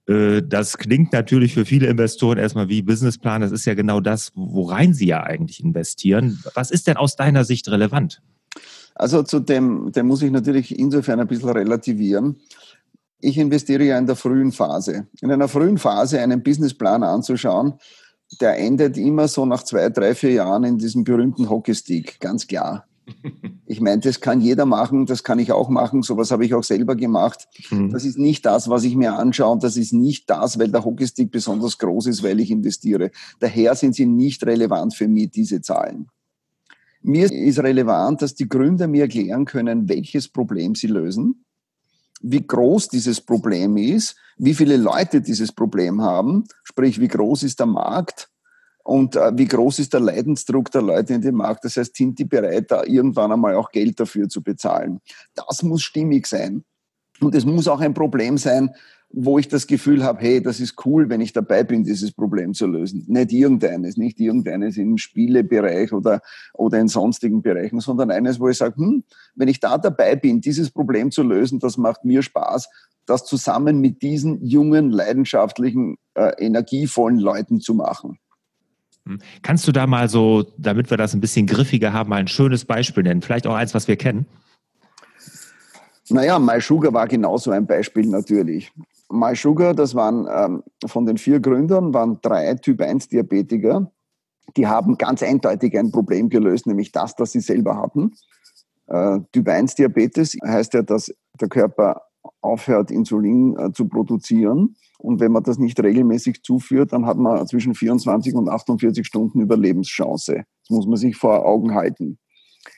Äh, 0.09 0.41
das 0.45 0.77
klingt 0.77 1.13
natürlich 1.13 1.53
für 1.53 1.63
viele 1.63 1.87
Investoren 1.87 2.37
erstmal 2.37 2.67
wie 2.67 2.81
Businessplan. 2.81 3.41
Das 3.41 3.51
ist 3.51 3.65
ja 3.65 3.75
genau 3.75 4.01
das, 4.01 4.31
worein 4.35 4.93
sie 4.93 5.07
ja 5.07 5.23
eigentlich 5.23 5.63
investieren. 5.63 6.43
Was 6.55 6.71
ist 6.71 6.87
denn 6.87 6.97
aus 6.97 7.15
deiner 7.15 7.45
Sicht 7.45 7.69
relevant? 7.69 8.21
Also 8.99 9.23
zu 9.23 9.39
dem, 9.39 9.93
dem 9.93 10.07
muss 10.07 10.21
ich 10.21 10.29
natürlich 10.29 10.77
insofern 10.77 11.21
ein 11.21 11.27
bisschen 11.27 11.49
relativieren. 11.49 12.35
Ich 13.21 13.37
investiere 13.37 13.85
ja 13.85 13.97
in 13.97 14.05
der 14.05 14.17
frühen 14.17 14.51
Phase. 14.51 15.07
In 15.21 15.31
einer 15.31 15.47
frühen 15.47 15.77
Phase 15.77 16.19
einen 16.19 16.43
Businessplan 16.43 17.03
anzuschauen, 17.03 17.75
der 18.41 18.57
endet 18.59 18.97
immer 18.97 19.29
so 19.29 19.45
nach 19.45 19.63
zwei, 19.63 19.89
drei, 19.89 20.13
vier 20.15 20.33
Jahren 20.33 20.65
in 20.65 20.77
diesem 20.77 21.05
berühmten 21.05 21.49
Hockeystick, 21.49 22.19
ganz 22.19 22.45
klar. 22.45 22.85
Ich 23.71 23.81
meine, 23.81 24.01
das 24.01 24.19
kann 24.19 24.41
jeder 24.41 24.65
machen, 24.65 25.05
das 25.05 25.23
kann 25.23 25.37
ich 25.37 25.51
auch 25.51 25.69
machen, 25.69 26.01
sowas 26.01 26.31
habe 26.31 26.43
ich 26.43 26.55
auch 26.55 26.63
selber 26.63 26.95
gemacht. 26.95 27.47
Mhm. 27.69 27.91
Das 27.91 28.03
ist 28.03 28.17
nicht 28.17 28.43
das, 28.43 28.67
was 28.67 28.83
ich 28.83 28.95
mir 28.95 29.13
anschaue 29.13 29.51
und 29.51 29.63
das 29.63 29.77
ist 29.77 29.93
nicht 29.93 30.27
das, 30.27 30.57
weil 30.57 30.69
der 30.69 30.83
Hockeystick 30.83 31.29
besonders 31.31 31.77
groß 31.77 32.07
ist, 32.07 32.23
weil 32.23 32.39
ich 32.39 32.49
investiere. 32.49 33.11
Daher 33.39 33.75
sind 33.75 33.93
sie 33.93 34.07
nicht 34.07 34.43
relevant 34.43 34.95
für 34.95 35.07
mich, 35.07 35.29
diese 35.29 35.61
Zahlen. 35.61 36.07
Mir 37.01 37.31
ist 37.31 37.59
relevant, 37.59 38.21
dass 38.21 38.35
die 38.35 38.49
Gründer 38.49 38.87
mir 38.87 39.03
erklären 39.03 39.45
können, 39.45 39.87
welches 39.87 40.27
Problem 40.27 40.75
sie 40.75 40.87
lösen, 40.87 41.45
wie 42.21 42.45
groß 42.45 42.89
dieses 42.89 43.21
Problem 43.21 43.77
ist, 43.77 44.17
wie 44.37 44.53
viele 44.53 44.77
Leute 44.77 45.21
dieses 45.21 45.51
Problem 45.51 46.01
haben, 46.01 46.45
sprich, 46.63 46.99
wie 46.99 47.07
groß 47.07 47.43
ist 47.43 47.59
der 47.59 47.67
Markt 47.67 48.29
und 48.83 49.15
äh, 49.15 49.31
wie 49.37 49.47
groß 49.47 49.79
ist 49.79 49.93
der 49.93 50.01
Leidensdruck 50.01 50.71
der 50.71 50.81
Leute 50.81 51.13
in 51.13 51.21
dem 51.21 51.35
Markt. 51.35 51.63
Das 51.63 51.77
heißt, 51.77 51.95
sind 51.95 52.19
die 52.19 52.25
bereit, 52.25 52.71
da 52.71 52.83
irgendwann 52.83 53.31
einmal 53.31 53.55
auch 53.55 53.71
Geld 53.71 53.99
dafür 53.99 54.27
zu 54.27 54.41
bezahlen. 54.41 54.99
Das 55.35 55.63
muss 55.63 55.83
stimmig 55.83 56.27
sein. 56.27 56.63
Und 57.21 57.35
es 57.35 57.45
muss 57.45 57.67
auch 57.67 57.81
ein 57.81 57.93
Problem 57.93 58.37
sein, 58.37 58.71
wo 59.11 59.39
ich 59.39 59.47
das 59.47 59.65
Gefühl 59.65 60.03
habe, 60.03 60.21
hey, 60.21 60.41
das 60.41 60.59
ist 60.59 60.85
cool, 60.85 61.09
wenn 61.09 61.19
ich 61.19 61.33
dabei 61.33 61.63
bin, 61.63 61.83
dieses 61.83 62.11
Problem 62.11 62.53
zu 62.53 62.67
lösen. 62.67 63.05
Nicht 63.07 63.31
irgendeines, 63.31 63.97
nicht 63.97 64.19
irgendeines 64.19 64.77
im 64.77 64.97
Spielebereich 64.97 65.93
oder, 65.93 66.21
oder 66.53 66.79
in 66.79 66.87
sonstigen 66.87 67.41
Bereichen, 67.41 67.79
sondern 67.79 68.11
eines, 68.11 68.39
wo 68.39 68.49
ich 68.49 68.57
sage, 68.57 68.75
hm, 68.75 69.03
wenn 69.35 69.47
ich 69.47 69.59
da 69.59 69.79
dabei 69.79 70.15
bin, 70.15 70.41
dieses 70.41 70.69
Problem 70.69 71.09
zu 71.09 71.23
lösen, 71.23 71.59
das 71.59 71.77
macht 71.77 72.05
mir 72.05 72.21
Spaß, 72.21 72.69
das 73.07 73.25
zusammen 73.25 73.81
mit 73.81 74.03
diesen 74.03 74.45
jungen, 74.45 74.91
leidenschaftlichen, 74.91 75.97
äh, 76.13 76.31
energievollen 76.37 77.17
Leuten 77.17 77.59
zu 77.59 77.73
machen. 77.73 78.19
Hm. 79.07 79.19
Kannst 79.41 79.67
du 79.67 79.71
da 79.71 79.87
mal 79.87 80.07
so, 80.07 80.53
damit 80.57 80.91
wir 80.91 80.97
das 80.97 81.15
ein 81.15 81.21
bisschen 81.21 81.47
griffiger 81.47 81.93
haben, 81.93 82.09
mal 82.09 82.17
ein 82.17 82.27
schönes 82.27 82.63
Beispiel 82.63 83.01
nennen? 83.01 83.23
Vielleicht 83.23 83.47
auch 83.47 83.55
eins, 83.55 83.73
was 83.73 83.87
wir 83.87 83.95
kennen? 83.95 84.27
Naja, 86.11 86.39
MySugar 86.39 86.93
war 86.93 87.07
genauso 87.07 87.51
ein 87.51 87.65
Beispiel 87.65 88.05
natürlich. 88.05 88.71
MySugar, 89.09 89.73
das 89.73 89.95
waren 89.95 90.27
ähm, 90.31 90.63
von 90.85 91.05
den 91.05 91.17
vier 91.17 91.39
Gründern, 91.39 91.93
waren 91.93 92.19
drei 92.21 92.53
Typ-1-Diabetiker. 92.55 93.91
Die 94.57 94.67
haben 94.67 94.97
ganz 94.97 95.23
eindeutig 95.23 95.77
ein 95.77 95.91
Problem 95.91 96.29
gelöst, 96.29 96.67
nämlich 96.67 96.91
das, 96.91 97.15
das 97.15 97.31
sie 97.31 97.39
selber 97.39 97.77
hatten. 97.77 98.13
Äh, 98.87 99.19
Typ-1-Diabetes 99.31 100.37
heißt 100.45 100.73
ja, 100.73 100.81
dass 100.81 101.13
der 101.39 101.49
Körper 101.49 102.01
aufhört, 102.41 102.91
Insulin 102.91 103.57
äh, 103.57 103.71
zu 103.71 103.87
produzieren. 103.87 104.75
Und 104.97 105.19
wenn 105.19 105.31
man 105.31 105.43
das 105.43 105.57
nicht 105.57 105.81
regelmäßig 105.81 106.43
zuführt, 106.43 106.91
dann 106.93 107.05
hat 107.05 107.17
man 107.17 107.47
zwischen 107.47 107.73
24 107.73 108.33
und 108.35 108.49
48 108.49 109.05
Stunden 109.05 109.39
Überlebenschance. 109.39 110.35
Das 110.35 110.69
muss 110.69 110.87
man 110.87 110.97
sich 110.97 111.15
vor 111.15 111.45
Augen 111.45 111.73
halten. 111.73 112.19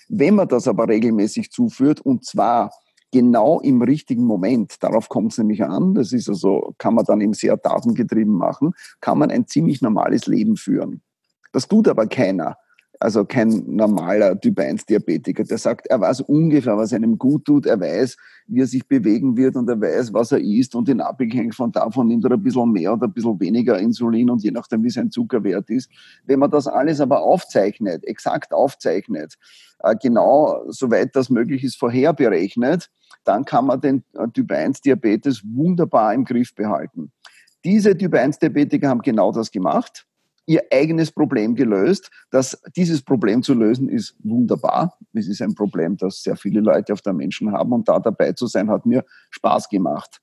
Wenn 0.07 0.35
man 0.35 0.47
das 0.47 0.67
aber 0.67 0.87
regelmäßig 0.87 1.51
zuführt, 1.51 2.01
und 2.01 2.25
zwar 2.25 2.71
genau 3.11 3.59
im 3.59 3.81
richtigen 3.81 4.23
Moment, 4.23 4.81
darauf 4.81 5.09
kommt 5.09 5.31
es 5.33 5.37
nämlich 5.37 5.63
an, 5.63 5.93
das 5.93 6.13
ist 6.13 6.29
also, 6.29 6.73
kann 6.77 6.95
man 6.95 7.05
dann 7.05 7.21
eben 7.21 7.33
sehr 7.33 7.57
datengetrieben 7.57 8.33
machen, 8.33 8.73
kann 8.99 9.17
man 9.17 9.31
ein 9.31 9.47
ziemlich 9.47 9.81
normales 9.81 10.27
Leben 10.27 10.55
führen. 10.55 11.01
Das 11.51 11.67
tut 11.67 11.87
aber 11.87 12.07
keiner 12.07 12.57
also 13.01 13.25
kein 13.25 13.63
normaler 13.65 14.39
Typ 14.39 14.59
1 14.59 14.85
Diabetiker, 14.85 15.43
der 15.43 15.57
sagt, 15.57 15.87
er 15.87 15.99
weiß 15.99 16.21
ungefähr, 16.21 16.77
was 16.77 16.93
einem 16.93 17.17
gut 17.17 17.45
tut, 17.45 17.65
er 17.65 17.79
weiß, 17.79 18.15
wie 18.45 18.61
er 18.61 18.67
sich 18.67 18.87
bewegen 18.87 19.35
wird 19.35 19.55
und 19.55 19.67
er 19.69 19.81
weiß, 19.81 20.13
was 20.13 20.31
er 20.31 20.39
isst 20.39 20.75
und 20.75 20.87
in 20.87 21.01
Abhängigkeit 21.01 21.55
von 21.55 21.71
davon 21.71 22.07
nimmt 22.07 22.25
er 22.25 22.31
ein 22.31 22.43
bisschen 22.43 22.71
mehr 22.71 22.93
oder 22.93 23.07
ein 23.07 23.13
bisschen 23.13 23.39
weniger 23.39 23.79
Insulin 23.79 24.29
und 24.29 24.43
je 24.43 24.51
nachdem, 24.51 24.83
wie 24.83 24.91
sein 24.91 25.09
Zuckerwert 25.09 25.69
ist. 25.71 25.89
Wenn 26.25 26.39
man 26.39 26.51
das 26.51 26.67
alles 26.67 27.01
aber 27.01 27.23
aufzeichnet, 27.23 28.05
exakt 28.05 28.53
aufzeichnet, 28.53 29.33
äh, 29.79 29.95
genau 29.99 30.63
soweit 30.67 31.15
das 31.15 31.31
möglich 31.31 31.63
ist, 31.63 31.77
vorherberechnet, 31.77 32.91
dann 33.23 33.45
kann 33.45 33.65
man 33.65 33.81
den 33.81 34.03
äh, 34.13 34.27
Typ 34.29 34.51
1 34.51 34.81
Diabetes 34.81 35.41
wunderbar 35.43 36.13
im 36.13 36.25
Griff 36.25 36.53
behalten. 36.55 37.11
Diese 37.63 37.97
Typ 37.97 38.13
1 38.15 38.39
Diabetiker 38.39 38.89
haben 38.89 39.01
genau 39.01 39.31
das 39.31 39.51
gemacht 39.51 40.05
ihr 40.45 40.63
eigenes 40.71 41.11
Problem 41.11 41.55
gelöst. 41.55 42.09
Das, 42.29 42.61
dieses 42.75 43.01
Problem 43.01 43.43
zu 43.43 43.53
lösen 43.53 43.89
ist 43.89 44.15
wunderbar. 44.23 44.97
Es 45.13 45.27
ist 45.27 45.41
ein 45.41 45.55
Problem, 45.55 45.97
das 45.97 46.23
sehr 46.23 46.35
viele 46.35 46.61
Leute 46.61 46.93
auf 46.93 47.01
der 47.01 47.13
Menschen 47.13 47.51
haben 47.51 47.71
und 47.71 47.87
da 47.87 47.99
dabei 47.99 48.33
zu 48.33 48.47
sein, 48.47 48.69
hat 48.69 48.85
mir 48.85 49.05
Spaß 49.29 49.69
gemacht. 49.69 50.21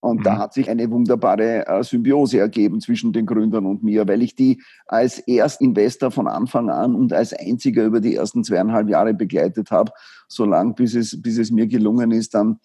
Und 0.00 0.20
mhm. 0.20 0.22
da 0.24 0.38
hat 0.38 0.54
sich 0.54 0.68
eine 0.68 0.90
wunderbare 0.90 1.66
äh, 1.66 1.82
Symbiose 1.82 2.38
ergeben 2.38 2.80
zwischen 2.80 3.12
den 3.12 3.26
Gründern 3.26 3.66
und 3.66 3.82
mir, 3.82 4.06
weil 4.06 4.22
ich 4.22 4.34
die 4.34 4.62
als 4.86 5.18
Erstinvestor 5.20 6.10
von 6.10 6.28
Anfang 6.28 6.70
an 6.70 6.94
und 6.94 7.12
als 7.12 7.32
einziger 7.32 7.84
über 7.84 8.00
die 8.00 8.14
ersten 8.14 8.44
zweieinhalb 8.44 8.88
Jahre 8.88 9.14
begleitet 9.14 9.70
habe, 9.70 9.92
solange 10.28 10.74
bis 10.74 10.94
es, 10.94 11.20
bis 11.20 11.38
es 11.38 11.50
mir 11.50 11.66
gelungen 11.66 12.10
ist, 12.10 12.34
dann 12.34 12.60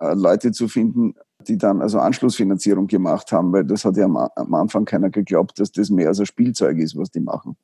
äh, 0.00 0.14
Leute 0.14 0.52
zu 0.52 0.68
finden, 0.68 1.14
die 1.46 1.58
dann 1.58 1.80
also 1.80 1.98
Anschlussfinanzierung 1.98 2.86
gemacht 2.86 3.32
haben, 3.32 3.52
weil 3.52 3.64
das 3.64 3.84
hat 3.84 3.96
ja 3.96 4.04
am, 4.04 4.16
am 4.16 4.54
Anfang 4.54 4.84
keiner 4.84 5.10
geglaubt, 5.10 5.58
dass 5.58 5.72
das 5.72 5.90
mehr 5.90 6.08
als 6.08 6.20
ein 6.20 6.26
Spielzeug 6.26 6.78
ist, 6.78 6.96
was 6.96 7.10
die 7.10 7.20
machen. 7.20 7.56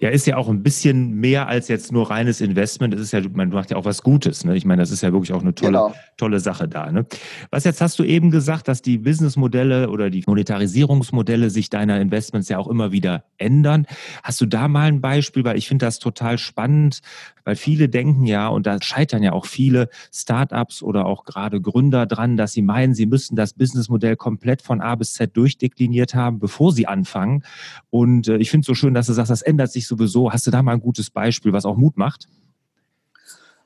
Ja, 0.00 0.10
ist 0.10 0.28
ja 0.28 0.36
auch 0.36 0.48
ein 0.48 0.62
bisschen 0.62 1.14
mehr 1.14 1.48
als 1.48 1.66
jetzt 1.66 1.90
nur 1.90 2.08
reines 2.08 2.40
Investment. 2.40 2.94
Es 2.94 3.00
ist 3.00 3.12
ja, 3.12 3.20
man 3.32 3.48
macht 3.48 3.72
ja 3.72 3.76
auch 3.76 3.84
was 3.84 4.02
Gutes. 4.04 4.44
Ne? 4.44 4.56
Ich 4.56 4.64
meine, 4.64 4.80
das 4.80 4.92
ist 4.92 5.02
ja 5.02 5.12
wirklich 5.12 5.32
auch 5.32 5.40
eine 5.40 5.56
tolle, 5.56 5.72
genau. 5.72 5.94
tolle 6.16 6.38
Sache 6.38 6.68
da. 6.68 6.92
Ne? 6.92 7.04
Was 7.50 7.64
jetzt 7.64 7.80
hast 7.80 7.98
du 7.98 8.04
eben 8.04 8.30
gesagt, 8.30 8.68
dass 8.68 8.80
die 8.80 8.98
Businessmodelle 8.98 9.90
oder 9.90 10.08
die 10.08 10.22
Monetarisierungsmodelle 10.24 11.50
sich 11.50 11.68
deiner 11.68 12.00
Investments 12.00 12.48
ja 12.48 12.58
auch 12.58 12.68
immer 12.68 12.92
wieder 12.92 13.24
ändern. 13.38 13.86
Hast 14.22 14.40
du 14.40 14.46
da 14.46 14.68
mal 14.68 14.86
ein 14.86 15.00
Beispiel? 15.00 15.42
Weil 15.44 15.58
ich 15.58 15.66
finde 15.66 15.86
das 15.86 15.98
total 15.98 16.38
spannend, 16.38 17.00
weil 17.48 17.56
viele 17.56 17.88
denken 17.88 18.26
ja, 18.26 18.46
und 18.48 18.66
da 18.66 18.80
scheitern 18.80 19.22
ja 19.22 19.32
auch 19.32 19.46
viele 19.46 19.88
Startups 20.12 20.82
oder 20.82 21.06
auch 21.06 21.24
gerade 21.24 21.60
Gründer 21.60 22.04
dran, 22.06 22.36
dass 22.36 22.52
sie 22.52 22.62
meinen, 22.62 22.94
sie 22.94 23.06
müssten 23.06 23.36
das 23.36 23.54
Businessmodell 23.54 24.16
komplett 24.16 24.62
von 24.62 24.80
A 24.80 24.94
bis 24.94 25.14
Z 25.14 25.36
durchdekliniert 25.36 26.14
haben, 26.14 26.38
bevor 26.38 26.72
sie 26.72 26.86
anfangen. 26.86 27.42
Und 27.90 28.28
äh, 28.28 28.36
ich 28.36 28.50
finde 28.50 28.60
es 28.60 28.66
so 28.66 28.74
schön, 28.74 28.94
dass 28.94 29.06
du 29.06 29.12
sagst, 29.14 29.30
das 29.30 29.42
ändert 29.42 29.72
sich 29.72 29.87
sowieso. 29.88 30.32
Hast 30.32 30.46
du 30.46 30.50
da 30.50 30.62
mal 30.62 30.72
ein 30.72 30.80
gutes 30.80 31.10
Beispiel, 31.10 31.52
was 31.52 31.64
auch 31.64 31.76
Mut 31.76 31.96
macht? 31.96 32.28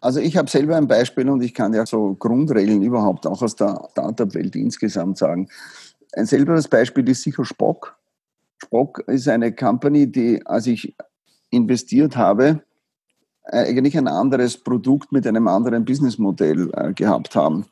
Also 0.01 0.19
ich 0.19 0.37
habe 0.37 0.51
selber 0.51 0.77
ein 0.77 0.89
Beispiel 0.89 1.29
und 1.29 1.43
ich 1.43 1.55
kann 1.55 1.75
ja 1.75 1.87
so 1.87 2.15
Grundregeln 2.15 2.83
überhaupt 2.83 3.27
auch 3.27 3.41
aus 3.41 3.55
der 3.55 3.89
Startup-Welt 3.93 4.57
insgesamt 4.57 5.19
sagen. 5.19 5.49
Ein 6.15 6.27
selberes 6.27 6.67
Beispiel 6.67 7.09
ist 7.09 7.23
sicher 7.23 7.45
Spock. 7.45 7.97
Spock 8.59 9.05
ist 9.07 9.29
eine 9.29 9.53
Company, 9.53 10.11
die, 10.11 10.45
als 10.45 10.67
ich 10.67 10.97
investiert 11.51 12.17
habe, 12.17 12.63
eigentlich 13.45 13.97
ein 13.97 14.09
anderes 14.09 14.57
Produkt 14.57 15.13
mit 15.13 15.27
einem 15.27 15.47
anderen 15.49 15.85
Businessmodell 15.85 16.71
äh, 16.75 16.93
gehabt 16.93 17.35
haben. 17.37 17.67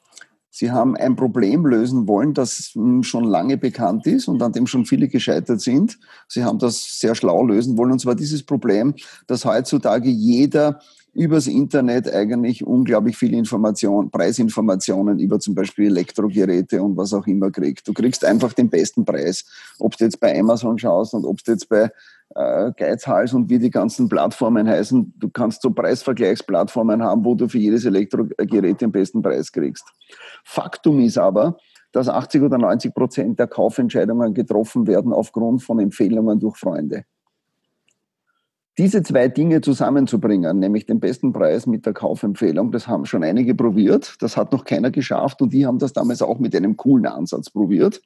Sie 0.51 0.71
haben 0.73 0.97
ein 0.97 1.15
Problem 1.15 1.65
lösen 1.65 2.09
wollen, 2.09 2.35
das 2.35 2.73
schon 3.03 3.25
lange 3.25 3.57
bekannt 3.57 4.07
ist 4.07 4.27
und 4.27 4.43
an 4.43 4.53
dem 4.53 4.67
schon 4.67 4.85
viele 4.85 5.09
gescheitert 5.09 5.61
sind. 5.61 5.99
Sie 6.29 6.45
haben 6.45 6.59
das 6.59 6.99
sehr 6.99 7.15
schlau 7.15 7.45
lösen 7.45 7.79
wollen, 7.79 7.93
und 7.93 8.01
zwar 8.01 8.17
dieses 8.17 8.43
Problem, 8.43 8.95
dass 9.27 9.45
heutzutage 9.45 10.11
jeder 10.11 10.81
übers 11.13 11.47
Internet 11.47 12.13
eigentlich 12.13 12.65
unglaublich 12.65 13.17
viele 13.17 13.37
Informationen, 13.37 14.11
Preisinformationen 14.11 15.19
über 15.19 15.41
zum 15.41 15.55
Beispiel 15.55 15.87
Elektrogeräte 15.87 16.83
und 16.83 16.97
was 16.97 17.13
auch 17.13 17.27
immer 17.27 17.51
kriegt. 17.51 17.87
Du 17.87 17.93
kriegst 17.93 18.25
einfach 18.25 18.53
den 18.53 18.71
besten 18.71 19.05
Preis. 19.05 19.45
Ob 19.79 19.97
du 19.97 20.05
jetzt 20.05 20.21
bei 20.21 20.39
Amazon 20.39 20.79
schaust 20.79 21.15
und 21.15 21.25
ob 21.25 21.43
du 21.43 21.53
jetzt 21.53 21.69
bei 21.69 21.91
äh, 22.35 22.73
Geizhals 22.77 23.33
und 23.35 23.51
wie 23.51 23.59
die 23.59 23.71
ganzen 23.71 24.09
Plattformen 24.09 24.69
heißen, 24.69 25.15
du 25.17 25.29
kannst 25.31 25.63
so 25.63 25.71
Preisvergleichsplattformen 25.71 27.03
haben, 27.03 27.25
wo 27.25 27.35
du 27.35 27.49
für 27.49 27.59
jedes 27.59 27.85
Elektrogerät 27.85 28.81
den 28.81 28.93
besten 28.93 29.23
Preis 29.23 29.51
kriegst. 29.51 29.85
Faktum 30.45 31.01
ist 31.01 31.19
aber, 31.19 31.57
dass 31.93 32.09
80 32.09 32.43
oder 32.43 32.59
90 32.59 32.95
Prozent 32.95 33.39
der 33.39 33.49
Kaufentscheidungen 33.49 34.33
getroffen 34.33 34.87
werden 34.87 35.13
aufgrund 35.13 35.63
von 35.63 35.81
Empfehlungen 35.81 36.39
durch 36.39 36.57
Freunde. 36.57 37.05
Diese 38.79 39.03
zwei 39.03 39.29
Dinge 39.29 39.61
zusammenzubringen, 39.61 40.59
nämlich 40.59 40.87
den 40.87 41.01
besten 41.01 41.33
Preis 41.33 41.67
mit 41.67 41.85
der 41.85 41.93
Kaufempfehlung, 41.93 42.71
das 42.71 42.87
haben 42.87 43.05
schon 43.05 43.25
einige 43.25 43.55
probiert. 43.55 44.15
Das 44.21 44.37
hat 44.37 44.53
noch 44.53 44.65
keiner 44.65 44.91
geschafft 44.91 45.43
und 45.43 45.53
die 45.53 45.67
haben 45.67 45.79
das 45.79 45.93
damals 45.93 46.23
auch 46.23 46.39
mit 46.39 46.55
einem 46.55 46.77
coolen 46.77 47.07
Ansatz 47.07 47.51
probiert. 47.51 48.01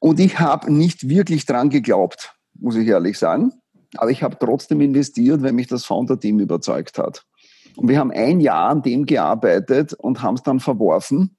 Und 0.00 0.20
ich 0.20 0.38
habe 0.40 0.72
nicht 0.72 1.08
wirklich 1.08 1.46
dran 1.46 1.70
geglaubt, 1.70 2.37
muss 2.58 2.76
ich 2.76 2.86
ehrlich 2.86 3.18
sagen. 3.18 3.52
Aber 3.96 4.10
ich 4.10 4.22
habe 4.22 4.36
trotzdem 4.38 4.80
investiert, 4.80 5.42
weil 5.42 5.52
mich 5.52 5.66
das 5.66 5.84
Founder-Team 5.84 6.40
überzeugt 6.40 6.98
hat. 6.98 7.24
Und 7.76 7.88
wir 7.88 7.98
haben 7.98 8.10
ein 8.10 8.40
Jahr 8.40 8.70
an 8.70 8.82
dem 8.82 9.06
gearbeitet 9.06 9.94
und 9.94 10.22
haben 10.22 10.34
es 10.34 10.42
dann 10.42 10.60
verworfen. 10.60 11.36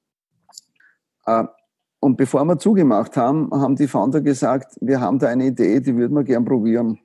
Äh, 1.25 1.43
und 1.99 2.17
bevor 2.17 2.45
wir 2.45 2.57
zugemacht 2.57 3.17
haben, 3.17 3.49
haben 3.51 3.75
die 3.75 3.87
Founder 3.87 4.21
gesagt, 4.21 4.77
wir 4.79 5.01
haben 5.01 5.19
da 5.19 5.27
eine 5.27 5.47
Idee, 5.47 5.81
die 5.81 5.95
würden 5.95 6.15
wir 6.15 6.23
gern 6.23 6.45
probieren 6.45 6.99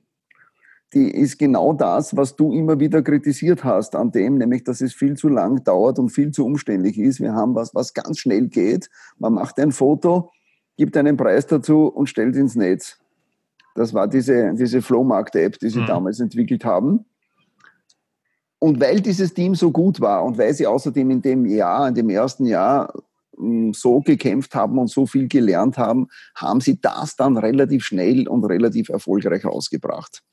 die 0.95 1.11
ist 1.11 1.37
genau 1.37 1.73
das, 1.73 2.15
was 2.15 2.37
du 2.37 2.53
immer 2.53 2.79
wieder 2.79 3.01
kritisiert 3.01 3.65
hast 3.65 3.95
an 3.95 4.11
dem, 4.11 4.37
nämlich, 4.37 4.63
dass 4.63 4.79
es 4.79 4.93
viel 4.93 5.15
zu 5.15 5.27
lang 5.27 5.63
dauert 5.63 5.99
und 5.99 6.09
viel 6.09 6.31
zu 6.31 6.45
umständlich 6.45 6.97
ist. 6.97 7.19
Wir 7.19 7.33
haben 7.33 7.53
was, 7.53 7.75
was 7.75 7.93
ganz 7.93 8.19
schnell 8.19 8.47
geht. 8.47 8.89
Man 9.17 9.33
macht 9.33 9.59
ein 9.59 9.73
Foto, 9.73 10.31
gibt 10.77 10.95
einen 10.95 11.17
Preis 11.17 11.47
dazu 11.47 11.87
und 11.87 12.07
stellt 12.07 12.37
ins 12.37 12.55
Netz. 12.55 12.97
Das 13.75 13.93
war 13.93 14.07
diese, 14.07 14.53
diese 14.53 14.81
Flohmarkt-App, 14.81 15.59
die 15.59 15.69
sie 15.69 15.81
mhm. 15.81 15.87
damals 15.87 16.19
entwickelt 16.19 16.65
haben. 16.65 17.05
Und 18.57 18.79
weil 18.79 19.01
dieses 19.01 19.33
Team 19.33 19.53
so 19.53 19.69
gut 19.69 20.01
war 20.01 20.23
und 20.23 20.37
weil 20.37 20.53
sie 20.53 20.65
außerdem 20.65 21.11
in 21.11 21.21
dem 21.21 21.45
Jahr, 21.45 21.89
in 21.89 21.93
dem 21.93 22.09
ersten 22.09 22.45
Jahr 22.45 22.93
hm, 23.37 23.73
so 23.73 23.99
gekämpft 23.99 24.55
haben 24.55 24.79
und 24.79 24.89
so 24.89 25.05
viel 25.05 25.27
gelernt 25.27 25.77
haben, 25.77 26.07
haben 26.33 26.61
sie 26.61 26.79
das 26.79 27.17
dann 27.17 27.37
relativ 27.37 27.83
schnell 27.83 28.27
und 28.27 28.45
relativ 28.45 28.89
erfolgreich 28.89 29.45
rausgebracht. 29.45 30.23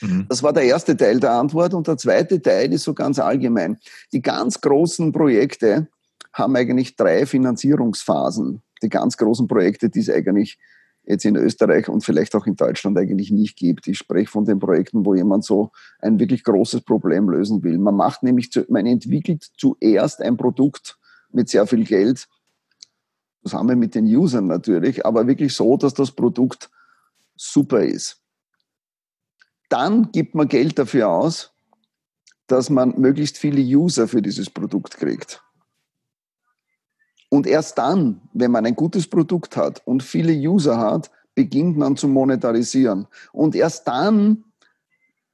Mhm. 0.00 0.26
Das 0.28 0.42
war 0.42 0.52
der 0.52 0.64
erste 0.64 0.96
Teil 0.96 1.20
der 1.20 1.32
Antwort. 1.32 1.74
Und 1.74 1.86
der 1.86 1.96
zweite 1.96 2.42
Teil 2.42 2.72
ist 2.72 2.82
so 2.82 2.92
ganz 2.92 3.20
allgemein. 3.20 3.78
Die 4.12 4.20
ganz 4.20 4.60
großen 4.60 5.12
Projekte 5.12 5.88
haben 6.32 6.56
eigentlich 6.56 6.96
drei 6.96 7.24
Finanzierungsphasen. 7.24 8.62
Die 8.82 8.88
ganz 8.88 9.16
großen 9.16 9.46
Projekte, 9.46 9.88
die 9.88 10.00
es 10.00 10.10
eigentlich 10.10 10.58
jetzt 11.06 11.24
in 11.24 11.36
Österreich 11.36 11.88
und 11.88 12.04
vielleicht 12.04 12.34
auch 12.34 12.46
in 12.46 12.56
Deutschland 12.56 12.98
eigentlich 12.98 13.30
nicht 13.30 13.56
gibt. 13.56 13.86
Ich 13.86 13.98
spreche 13.98 14.30
von 14.30 14.44
den 14.44 14.58
Projekten, 14.58 15.04
wo 15.04 15.14
jemand 15.14 15.44
so 15.44 15.70
ein 16.00 16.18
wirklich 16.18 16.44
großes 16.44 16.82
Problem 16.82 17.28
lösen 17.28 17.62
will. 17.62 17.78
Man 17.78 17.96
macht 17.96 18.22
nämlich, 18.22 18.50
man 18.68 18.86
entwickelt 18.86 19.46
zuerst 19.56 20.20
ein 20.20 20.36
Produkt 20.36 20.98
mit 21.30 21.48
sehr 21.48 21.66
viel 21.66 21.84
Geld, 21.84 22.26
zusammen 23.42 23.78
mit 23.78 23.94
den 23.94 24.06
Usern 24.06 24.46
natürlich, 24.46 25.04
aber 25.04 25.26
wirklich 25.26 25.54
so, 25.54 25.76
dass 25.76 25.94
das 25.94 26.12
Produkt 26.12 26.70
super 27.36 27.82
ist 27.82 28.24
dann 29.74 30.12
gibt 30.12 30.36
man 30.36 30.46
Geld 30.46 30.78
dafür 30.78 31.08
aus, 31.08 31.52
dass 32.46 32.70
man 32.70 32.94
möglichst 33.00 33.38
viele 33.38 33.60
User 33.60 34.06
für 34.06 34.22
dieses 34.22 34.48
Produkt 34.48 34.96
kriegt. 34.96 35.42
Und 37.28 37.46
erst 37.46 37.78
dann, 37.78 38.20
wenn 38.32 38.50
man 38.50 38.66
ein 38.66 38.76
gutes 38.76 39.08
Produkt 39.08 39.56
hat 39.56 39.82
und 39.84 40.02
viele 40.02 40.32
User 40.32 40.78
hat, 40.78 41.10
beginnt 41.34 41.76
man 41.76 41.96
zu 41.96 42.06
monetarisieren. 42.06 43.06
Und 43.32 43.56
erst 43.56 43.88
dann 43.88 44.44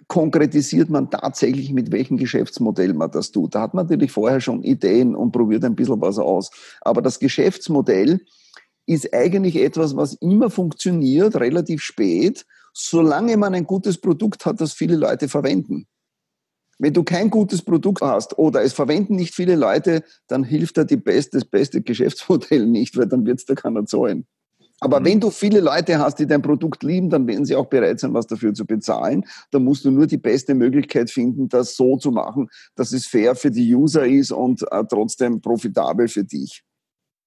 konkretisiert 0.08 0.88
man 0.88 1.10
tatsächlich, 1.10 1.72
mit 1.72 1.92
welchem 1.92 2.16
Geschäftsmodell 2.16 2.94
man 2.94 3.10
das 3.10 3.30
tut. 3.30 3.54
Da 3.54 3.60
hat 3.60 3.74
man 3.74 3.86
natürlich 3.86 4.10
vorher 4.10 4.40
schon 4.40 4.62
Ideen 4.62 5.14
und 5.14 5.32
probiert 5.32 5.64
ein 5.64 5.76
bisschen 5.76 6.00
was 6.00 6.18
aus. 6.18 6.50
Aber 6.80 7.02
das 7.02 7.18
Geschäftsmodell 7.18 8.20
ist 8.86 9.14
eigentlich 9.14 9.56
etwas, 9.56 9.94
was 9.94 10.14
immer 10.14 10.50
funktioniert, 10.50 11.36
relativ 11.36 11.82
spät 11.82 12.46
solange 12.72 13.36
man 13.36 13.54
ein 13.54 13.64
gutes 13.64 13.98
Produkt 13.98 14.46
hat, 14.46 14.60
das 14.60 14.72
viele 14.72 14.96
Leute 14.96 15.28
verwenden. 15.28 15.86
Wenn 16.80 16.94
du 16.94 17.04
kein 17.04 17.28
gutes 17.28 17.60
Produkt 17.60 18.00
hast 18.00 18.38
oder 18.38 18.62
es 18.62 18.72
verwenden 18.72 19.14
nicht 19.14 19.34
viele 19.34 19.54
Leute, 19.54 20.02
dann 20.28 20.42
hilft 20.42 20.78
dir 20.78 20.86
die 20.86 20.96
beste, 20.96 21.38
das 21.38 21.44
beste 21.44 21.82
Geschäftsmodell 21.82 22.66
nicht, 22.66 22.96
weil 22.96 23.06
dann 23.06 23.26
wird 23.26 23.38
es 23.38 23.44
da 23.44 23.54
keiner 23.54 23.84
zahlen. 23.84 24.26
Aber 24.80 25.00
mhm. 25.00 25.04
wenn 25.04 25.20
du 25.20 25.30
viele 25.30 25.60
Leute 25.60 25.98
hast, 25.98 26.18
die 26.18 26.26
dein 26.26 26.40
Produkt 26.40 26.82
lieben, 26.82 27.10
dann 27.10 27.26
werden 27.26 27.44
sie 27.44 27.54
auch 27.54 27.66
bereit 27.66 28.00
sein, 28.00 28.14
was 28.14 28.26
dafür 28.26 28.54
zu 28.54 28.64
bezahlen. 28.64 29.26
Da 29.50 29.58
musst 29.58 29.84
du 29.84 29.90
nur 29.90 30.06
die 30.06 30.16
beste 30.16 30.54
Möglichkeit 30.54 31.10
finden, 31.10 31.50
das 31.50 31.76
so 31.76 31.98
zu 31.98 32.10
machen, 32.12 32.48
dass 32.76 32.92
es 32.92 33.06
fair 33.06 33.34
für 33.34 33.50
die 33.50 33.74
User 33.74 34.06
ist 34.06 34.32
und 34.32 34.62
äh, 34.72 34.82
trotzdem 34.88 35.42
profitabel 35.42 36.08
für 36.08 36.24
dich. 36.24 36.62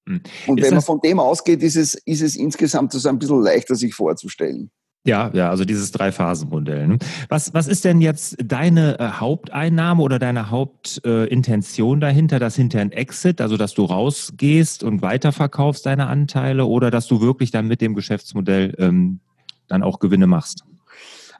Mhm. 0.07 0.22
Und 0.48 0.60
ist 0.60 0.65
wenn 0.65 0.74
man 0.74 0.83
von 0.83 1.00
dem 1.00 1.19
ausgeht, 1.19 1.62
ist 1.62 1.75
es, 1.75 1.93
ist 1.93 2.24
es 2.24 2.36
insgesamt 2.36 2.91
so 2.91 3.07
ein 3.07 3.19
bisschen 3.19 3.43
leichter, 3.43 3.75
sich 3.75 3.93
vorzustellen. 3.93 4.72
Ja, 5.05 5.31
ja, 5.33 5.50
also 5.50 5.65
dieses 5.65 5.91
Drei-Phasen-Modell. 5.91 6.88
Ne? 6.88 6.98
Was, 7.27 7.53
was 7.53 7.67
ist 7.67 7.83
denn 7.83 8.00
jetzt 8.00 8.38
deine 8.41 9.00
äh, 9.00 9.07
Haupteinnahme 9.19 10.01
oder 10.01 10.17
deine 10.17 10.50
Hauptintention 10.50 11.98
äh, 11.98 12.01
dahinter, 12.01 12.39
dass 12.39 12.55
hinter 12.55 12.79
ein 12.79 12.93
Exit, 12.93 13.41
also 13.41 13.57
dass 13.57 13.74
du 13.74 13.83
rausgehst 13.83 14.81
und 14.81 15.01
weiterverkaufst 15.01 15.86
deine 15.86 16.07
Anteile 16.07 16.65
oder 16.65 16.89
dass 16.89 17.07
du 17.07 17.19
wirklich 17.19 17.51
dann 17.51 17.67
mit 17.67 17.81
dem 17.81 17.95
Geschäftsmodell 17.95 18.75
ähm, 18.77 19.19
dann 19.67 19.83
auch 19.83 20.00
Gewinne 20.00 20.25
machst? 20.25 20.63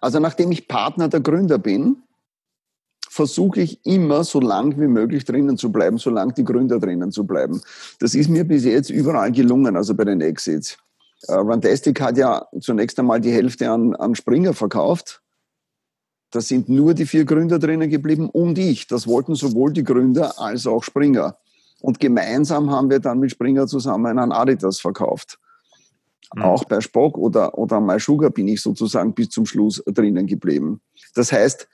Also 0.01 0.20
nachdem 0.20 0.51
ich 0.51 0.67
Partner 0.67 1.08
der 1.08 1.22
Gründer 1.22 1.58
bin, 1.58 2.03
versuche 3.10 3.62
ich 3.62 3.86
immer 3.86 4.25
so 4.25 4.41
lang 4.41 4.77
wie 4.77 4.88
möglich 4.88 5.24
drinnen 5.24 5.55
zu 5.55 5.72
bleiben, 5.72 5.98
solange 6.00 6.34
die 6.34 6.43
Gründer 6.43 6.79
drinnen 6.79 7.13
zu 7.13 7.25
bleiben. 7.25 7.62
Das 8.00 8.13
ist 8.13 8.27
mir 8.27 8.43
bis 8.43 8.65
jetzt 8.65 8.89
überall 8.89 9.32
gelungen, 9.32 9.77
also 9.77 9.96
bei 9.96 10.03
den 10.03 10.20
Exits. 10.20 10.77
Äh, 11.27 11.34
Rantastic 11.34 12.00
hat 12.01 12.18
ja 12.18 12.48
zunächst 12.60 13.00
einmal 13.00 13.22
die 13.22 13.32
Hälfte 13.32 13.70
an, 13.70 13.96
an 13.96 14.15
Springer 14.15 14.53
verkauft. 14.53 15.22
Da 16.32 16.42
sind 16.42 16.68
nur 16.68 16.94
die 16.94 17.06
vier 17.06 17.25
Gründer 17.25 17.60
drinnen 17.60 17.89
geblieben 17.89 18.30
und 18.30 18.58
ich. 18.58 18.88
Das 18.88 19.08
wollten 19.08 19.36
sowohl 19.36 19.72
die 19.72 19.84
Gründer 19.84 20.39
als 20.39 20.65
auch 20.65 20.84
Springer. 20.84 21.38
Und 21.82 22.00
gemeinsam 22.00 22.72
haben 22.72 22.89
wir 22.89 23.00
dann 23.00 23.20
mit 23.20 23.32
Springer 23.32 23.68
zusammen 23.68 24.18
an 24.18 24.32
Adidas 24.32 24.80
verkauft. 24.80 25.38
Mhm. 26.34 26.42
Auch 26.42 26.63
bei 26.65 26.82
Spock 26.82 27.18
oder, 27.18 27.58
oder 27.58 27.80
MySugar 27.80 28.32
bin 28.32 28.48
ich 28.48 28.62
sozusagen 28.62 29.13
bis 29.13 29.30
zum 29.30 29.46
Schluss 29.46 29.84
drinnen 29.86 30.25
geblieben. 30.25 30.82
Das 31.13 31.32
heißt, 31.32 31.68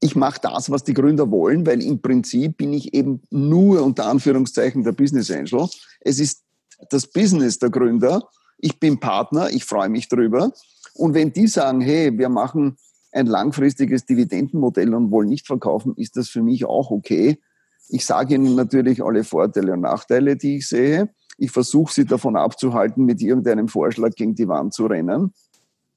ich 0.00 0.14
mache 0.14 0.40
das, 0.42 0.70
was 0.70 0.84
die 0.84 0.94
Gründer 0.94 1.30
wollen, 1.30 1.66
weil 1.66 1.82
im 1.82 2.00
Prinzip 2.00 2.58
bin 2.58 2.72
ich 2.72 2.94
eben 2.94 3.22
nur 3.30 3.82
unter 3.82 4.06
Anführungszeichen 4.06 4.84
der 4.84 4.92
Business 4.92 5.30
Angel. 5.30 5.66
Es 6.00 6.20
ist 6.20 6.44
das 6.90 7.06
Business 7.08 7.58
der 7.58 7.70
Gründer 7.70 8.22
ich 8.58 8.78
bin 8.78 9.00
Partner, 9.00 9.50
ich 9.50 9.64
freue 9.64 9.88
mich 9.88 10.08
drüber. 10.08 10.52
Und 10.94 11.14
wenn 11.14 11.32
die 11.32 11.46
sagen, 11.46 11.80
hey, 11.80 12.16
wir 12.16 12.28
machen 12.28 12.76
ein 13.12 13.26
langfristiges 13.26 14.04
Dividendenmodell 14.04 14.94
und 14.94 15.10
wollen 15.10 15.28
nicht 15.28 15.46
verkaufen, 15.46 15.94
ist 15.96 16.16
das 16.16 16.28
für 16.28 16.42
mich 16.42 16.64
auch 16.64 16.90
okay. 16.90 17.40
Ich 17.88 18.04
sage 18.04 18.34
ihnen 18.34 18.54
natürlich 18.54 19.02
alle 19.02 19.24
Vorteile 19.24 19.72
und 19.72 19.80
Nachteile, 19.80 20.36
die 20.36 20.58
ich 20.58 20.68
sehe. 20.68 21.08
Ich 21.38 21.50
versuche 21.50 21.92
sie 21.92 22.04
davon 22.04 22.36
abzuhalten, 22.36 23.04
mit 23.04 23.22
irgendeinem 23.22 23.68
Vorschlag 23.68 24.14
gegen 24.14 24.34
die 24.34 24.48
Wand 24.48 24.74
zu 24.74 24.86
rennen. 24.86 25.32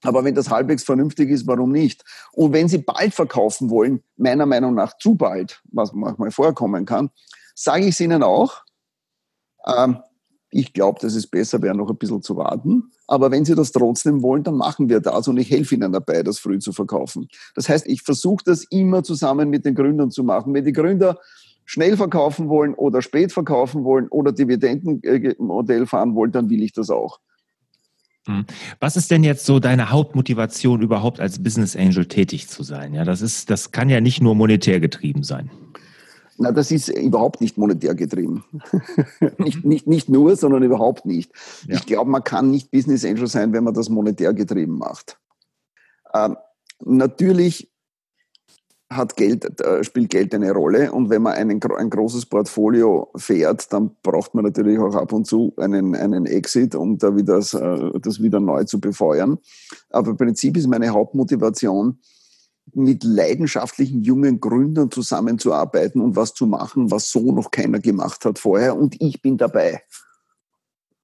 Aber 0.04 0.24
wenn 0.24 0.36
das 0.36 0.50
halbwegs 0.50 0.84
vernünftig 0.84 1.30
ist, 1.30 1.48
warum 1.48 1.72
nicht? 1.72 2.04
Und 2.32 2.54
wenn 2.54 2.68
Sie 2.68 2.80
bald 2.80 3.14
verkaufen 3.14 3.70
wollen, 3.70 4.04
meiner 4.18 4.46
Meinung 4.46 4.74
nach 4.74 4.98
zu 4.98 5.16
bald, 5.16 5.62
was 5.72 5.94
manchmal 5.94 6.32
vorkommen 6.32 6.86
kann, 6.86 7.12
sage 7.54 7.84
ich 7.84 7.90
es 7.90 8.00
Ihnen 8.00 8.24
auch. 8.24 8.64
Ähm, 9.66 9.98
ich 10.52 10.74
glaube, 10.74 11.00
dass 11.02 11.16
es 11.16 11.28
besser 11.28 11.62
wäre, 11.62 11.76
noch 11.76 11.90
ein 11.90 11.98
bisschen 11.98 12.22
zu 12.22 12.36
warten. 12.36 12.92
Aber 13.08 13.32
wenn 13.32 13.46
Sie 13.46 13.56
das 13.56 13.72
trotzdem 13.72 14.22
wollen, 14.22 14.44
dann 14.44 14.56
machen 14.56 14.90
wir 14.90 15.00
das 15.00 15.28
und 15.28 15.38
ich 15.38 15.50
helfe 15.50 15.76
Ihnen 15.76 15.92
dabei, 15.92 16.24
das 16.24 16.40
früh 16.40 16.60
zu 16.60 16.74
verkaufen. 16.74 17.28
Das 17.56 17.70
heißt, 17.70 17.88
ich 17.88 18.04
versuche 18.04 18.44
das 18.46 18.66
immer 18.66 19.04
zusammen 19.04 19.50
mit 19.50 19.66
den 19.66 19.76
Gründern 19.76 20.12
zu 20.12 20.24
machen. 20.24 20.54
Wenn 20.54 20.66
die 20.66 20.74
Gründer 20.74 21.18
schnell 21.66 21.96
verkaufen 21.96 22.50
wollen 22.50 22.74
oder 22.74 23.02
spät 23.02 23.32
verkaufen 23.32 23.86
wollen 23.86 24.08
oder 24.10 24.34
Dividendenmodell 24.34 25.88
fahren 25.88 26.16
wollen, 26.16 26.34
dann 26.34 26.50
will 26.50 26.62
ich 26.62 26.74
das 26.74 26.90
auch. 26.90 27.20
Hm. 28.28 28.46
Was 28.80 28.98
ist 28.98 29.10
denn 29.10 29.24
jetzt 29.24 29.46
so 29.46 29.60
deine 29.60 29.90
Hauptmotivation, 29.90 30.82
überhaupt 30.82 31.20
als 31.20 31.42
Business 31.42 31.76
Angel 31.76 32.06
tätig 32.06 32.50
zu 32.50 32.62
sein? 32.64 32.94
Ja, 32.94 33.04
das 33.04 33.22
ist, 33.22 33.50
das 33.50 33.72
kann 33.72 33.90
ja 33.90 34.02
nicht 34.02 34.22
nur 34.22 34.36
monetär 34.36 34.80
getrieben 34.80 35.24
sein. 35.24 35.50
Na, 36.42 36.52
das 36.52 36.72
ist 36.72 36.90
überhaupt 36.90 37.40
nicht 37.40 37.60
monetär 37.60 37.94
getrieben. 37.94 38.44
nicht, 39.38 39.64
nicht, 39.64 39.86
nicht 39.86 40.10
nur, 40.10 40.36
sondern 40.36 40.64
überhaupt 40.64 41.06
nicht. 41.06 41.32
Ja. 41.68 41.76
Ich 41.76 41.86
glaube, 41.86 42.10
man 42.10 42.24
kann 42.24 42.50
nicht 42.50 42.72
Business 42.72 43.06
Angel 43.06 43.28
sein, 43.28 43.54
wenn 43.54 43.64
man 43.64 43.76
das 43.76 43.90
monetär 43.90 44.34
getrieben 44.34 44.80
macht. 44.80 45.20
Ähm, 46.16 46.38
natürlich 46.84 47.72
hat 48.90 49.16
Geld, 49.18 49.62
äh, 49.62 49.84
spielt 49.84 50.10
Geld 50.10 50.34
eine 50.34 50.52
Rolle 50.52 50.92
und 50.92 51.12
wenn 51.12 51.22
man 51.22 51.34
einen, 51.34 51.62
ein 51.62 51.90
großes 51.92 52.26
Portfolio 52.26 53.12
fährt, 53.16 53.72
dann 53.72 53.92
braucht 54.02 54.34
man 54.34 54.44
natürlich 54.44 54.80
auch 54.80 54.96
ab 54.96 55.14
und 55.14 55.26
zu 55.26 55.54
einen, 55.58 55.96
einen 55.96 56.26
Exit, 56.26 56.74
um 56.74 56.98
da 56.98 57.16
wieder 57.16 57.36
das, 57.36 57.54
äh, 57.54 57.92
das 58.02 58.20
wieder 58.20 58.40
neu 58.40 58.64
zu 58.64 58.82
befeuern. 58.82 59.38
Aber 59.92 60.10
im 60.10 60.18
Prinzip 60.18 60.58
ist 60.58 60.68
meine 60.68 60.90
Hauptmotivation, 60.90 62.00
mit 62.76 63.04
leidenschaftlichen 63.04 64.02
jungen 64.02 64.40
Gründern 64.40 64.92
zusammenzuarbeiten 64.92 66.02
und 66.02 66.16
was 66.16 66.34
zu 66.34 66.46
machen, 66.46 66.92
was 66.92 67.10
so 67.10 67.32
noch 67.32 67.52
keiner 67.52 67.80
gemacht 67.80 68.26
hat 68.26 68.40
vorher. 68.40 68.78
Und 68.78 68.96
ich 69.02 69.22
bin 69.22 69.38
dabei. 69.38 69.82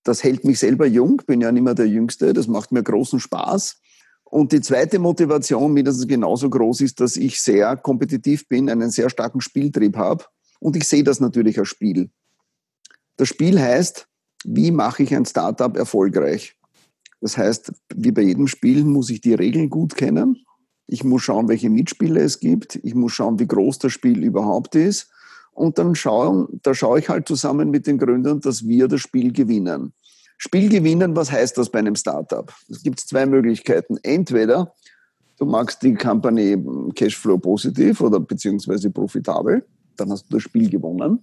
Das 0.03 0.23
hält 0.23 0.45
mich 0.45 0.59
selber 0.59 0.85
jung, 0.85 1.21
bin 1.27 1.41
ja 1.41 1.51
nicht 1.51 1.63
mehr 1.63 1.73
der 1.73 1.87
Jüngste, 1.87 2.33
das 2.33 2.47
macht 2.47 2.71
mir 2.71 2.83
großen 2.83 3.19
Spaß. 3.19 3.81
Und 4.23 4.51
die 4.51 4.61
zweite 4.61 4.99
Motivation, 4.99 5.73
mindestens 5.73 6.07
genauso 6.07 6.49
groß, 6.49 6.81
ist, 6.81 6.99
dass 6.99 7.15
ich 7.17 7.41
sehr 7.41 7.77
kompetitiv 7.77 8.47
bin, 8.47 8.69
einen 8.69 8.89
sehr 8.89 9.09
starken 9.09 9.41
Spieltrieb 9.41 9.95
habe. 9.97 10.25
Und 10.59 10.75
ich 10.75 10.87
sehe 10.87 11.03
das 11.03 11.19
natürlich 11.19 11.59
als 11.59 11.69
Spiel. 11.69 12.09
Das 13.15 13.29
Spiel 13.29 13.59
heißt, 13.59 14.07
wie 14.45 14.71
mache 14.71 15.03
ich 15.03 15.15
ein 15.15 15.25
Startup 15.25 15.75
erfolgreich? 15.75 16.55
Das 17.21 17.37
heißt, 17.37 17.71
wie 17.95 18.11
bei 18.11 18.21
jedem 18.21 18.47
Spiel 18.47 18.83
muss 18.83 19.09
ich 19.09 19.21
die 19.21 19.33
Regeln 19.33 19.69
gut 19.69 19.95
kennen. 19.95 20.45
Ich 20.87 21.03
muss 21.03 21.23
schauen, 21.23 21.49
welche 21.49 21.69
Mitspieler 21.69 22.21
es 22.21 22.39
gibt. 22.39 22.75
Ich 22.83 22.95
muss 22.95 23.13
schauen, 23.13 23.39
wie 23.39 23.47
groß 23.47 23.79
das 23.79 23.91
Spiel 23.91 24.23
überhaupt 24.23 24.75
ist. 24.75 25.09
Und 25.51 25.77
dann 25.77 25.95
schauen, 25.95 26.47
da 26.63 26.73
schaue 26.73 26.99
ich 26.99 27.09
halt 27.09 27.27
zusammen 27.27 27.69
mit 27.69 27.87
den 27.87 27.97
Gründern, 27.97 28.39
dass 28.39 28.67
wir 28.67 28.87
das 28.87 29.01
Spiel 29.01 29.33
gewinnen. 29.33 29.93
Spiel 30.37 30.69
gewinnen, 30.69 31.15
was 31.15 31.31
heißt 31.31 31.57
das 31.57 31.69
bei 31.69 31.79
einem 31.79 31.95
Startup? 31.95 32.53
Es 32.69 32.83
gibt 32.83 32.99
zwei 32.99 33.25
Möglichkeiten. 33.25 33.97
Entweder 34.03 34.73
du 35.39 35.45
machst 35.45 35.81
die 35.81 35.95
Company 35.95 36.63
Cashflow 36.95 37.39
positiv 37.39 38.01
oder 38.01 38.19
beziehungsweise 38.19 38.91
profitabel, 38.91 39.65
dann 39.95 40.11
hast 40.11 40.25
du 40.29 40.35
das 40.35 40.43
Spiel 40.43 40.69
gewonnen. 40.69 41.19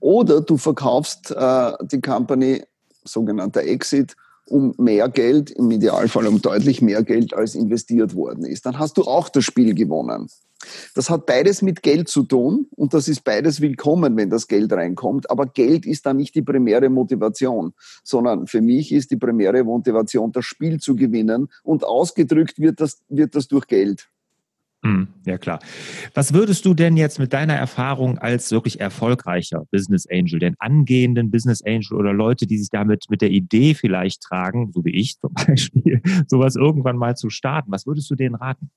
Oder 0.00 0.42
du 0.42 0.58
verkaufst 0.58 1.30
äh, 1.30 1.72
die 1.90 2.02
Company, 2.02 2.62
sogenannter 3.04 3.62
Exit, 3.62 4.14
um 4.46 4.74
mehr 4.78 5.08
Geld, 5.08 5.50
im 5.50 5.70
Idealfall 5.70 6.26
um 6.26 6.40
deutlich 6.40 6.82
mehr 6.82 7.02
Geld, 7.02 7.34
als 7.34 7.54
investiert 7.54 8.14
worden 8.14 8.44
ist. 8.44 8.66
Dann 8.66 8.78
hast 8.78 8.96
du 8.96 9.02
auch 9.02 9.28
das 9.28 9.44
Spiel 9.44 9.74
gewonnen. 9.74 10.28
Das 10.94 11.10
hat 11.10 11.26
beides 11.26 11.62
mit 11.62 11.82
Geld 11.82 12.08
zu 12.08 12.22
tun 12.22 12.66
und 12.76 12.94
das 12.94 13.08
ist 13.08 13.24
beides 13.24 13.60
willkommen, 13.60 14.16
wenn 14.16 14.30
das 14.30 14.48
Geld 14.48 14.72
reinkommt. 14.72 15.30
Aber 15.30 15.46
Geld 15.46 15.86
ist 15.86 16.06
da 16.06 16.14
nicht 16.14 16.34
die 16.34 16.42
primäre 16.42 16.88
Motivation, 16.88 17.74
sondern 18.02 18.46
für 18.46 18.60
mich 18.60 18.92
ist 18.92 19.10
die 19.10 19.16
primäre 19.16 19.64
Motivation, 19.64 20.32
das 20.32 20.44
Spiel 20.44 20.80
zu 20.80 20.96
gewinnen 20.96 21.48
und 21.62 21.84
ausgedrückt 21.84 22.58
wird 22.58 22.80
das, 22.80 23.02
wird 23.08 23.34
das 23.34 23.48
durch 23.48 23.66
Geld. 23.66 24.08
Hm, 24.84 25.08
ja, 25.24 25.38
klar. 25.38 25.60
Was 26.12 26.34
würdest 26.34 26.66
du 26.66 26.74
denn 26.74 26.98
jetzt 26.98 27.18
mit 27.18 27.32
deiner 27.32 27.54
Erfahrung 27.54 28.18
als 28.18 28.50
wirklich 28.50 28.80
erfolgreicher 28.80 29.64
Business 29.70 30.06
Angel, 30.10 30.38
den 30.38 30.56
angehenden 30.58 31.30
Business 31.30 31.62
Angel 31.64 31.94
oder 31.94 32.12
Leute, 32.12 32.46
die 32.46 32.58
sich 32.58 32.68
damit 32.68 33.06
mit 33.08 33.22
der 33.22 33.30
Idee 33.30 33.72
vielleicht 33.72 34.20
tragen, 34.20 34.72
so 34.72 34.84
wie 34.84 34.94
ich 34.94 35.18
zum 35.18 35.32
Beispiel, 35.46 36.02
sowas 36.28 36.54
irgendwann 36.54 36.98
mal 36.98 37.16
zu 37.16 37.30
starten, 37.30 37.72
was 37.72 37.86
würdest 37.86 38.10
du 38.10 38.14
denen 38.14 38.34
raten? 38.34 38.70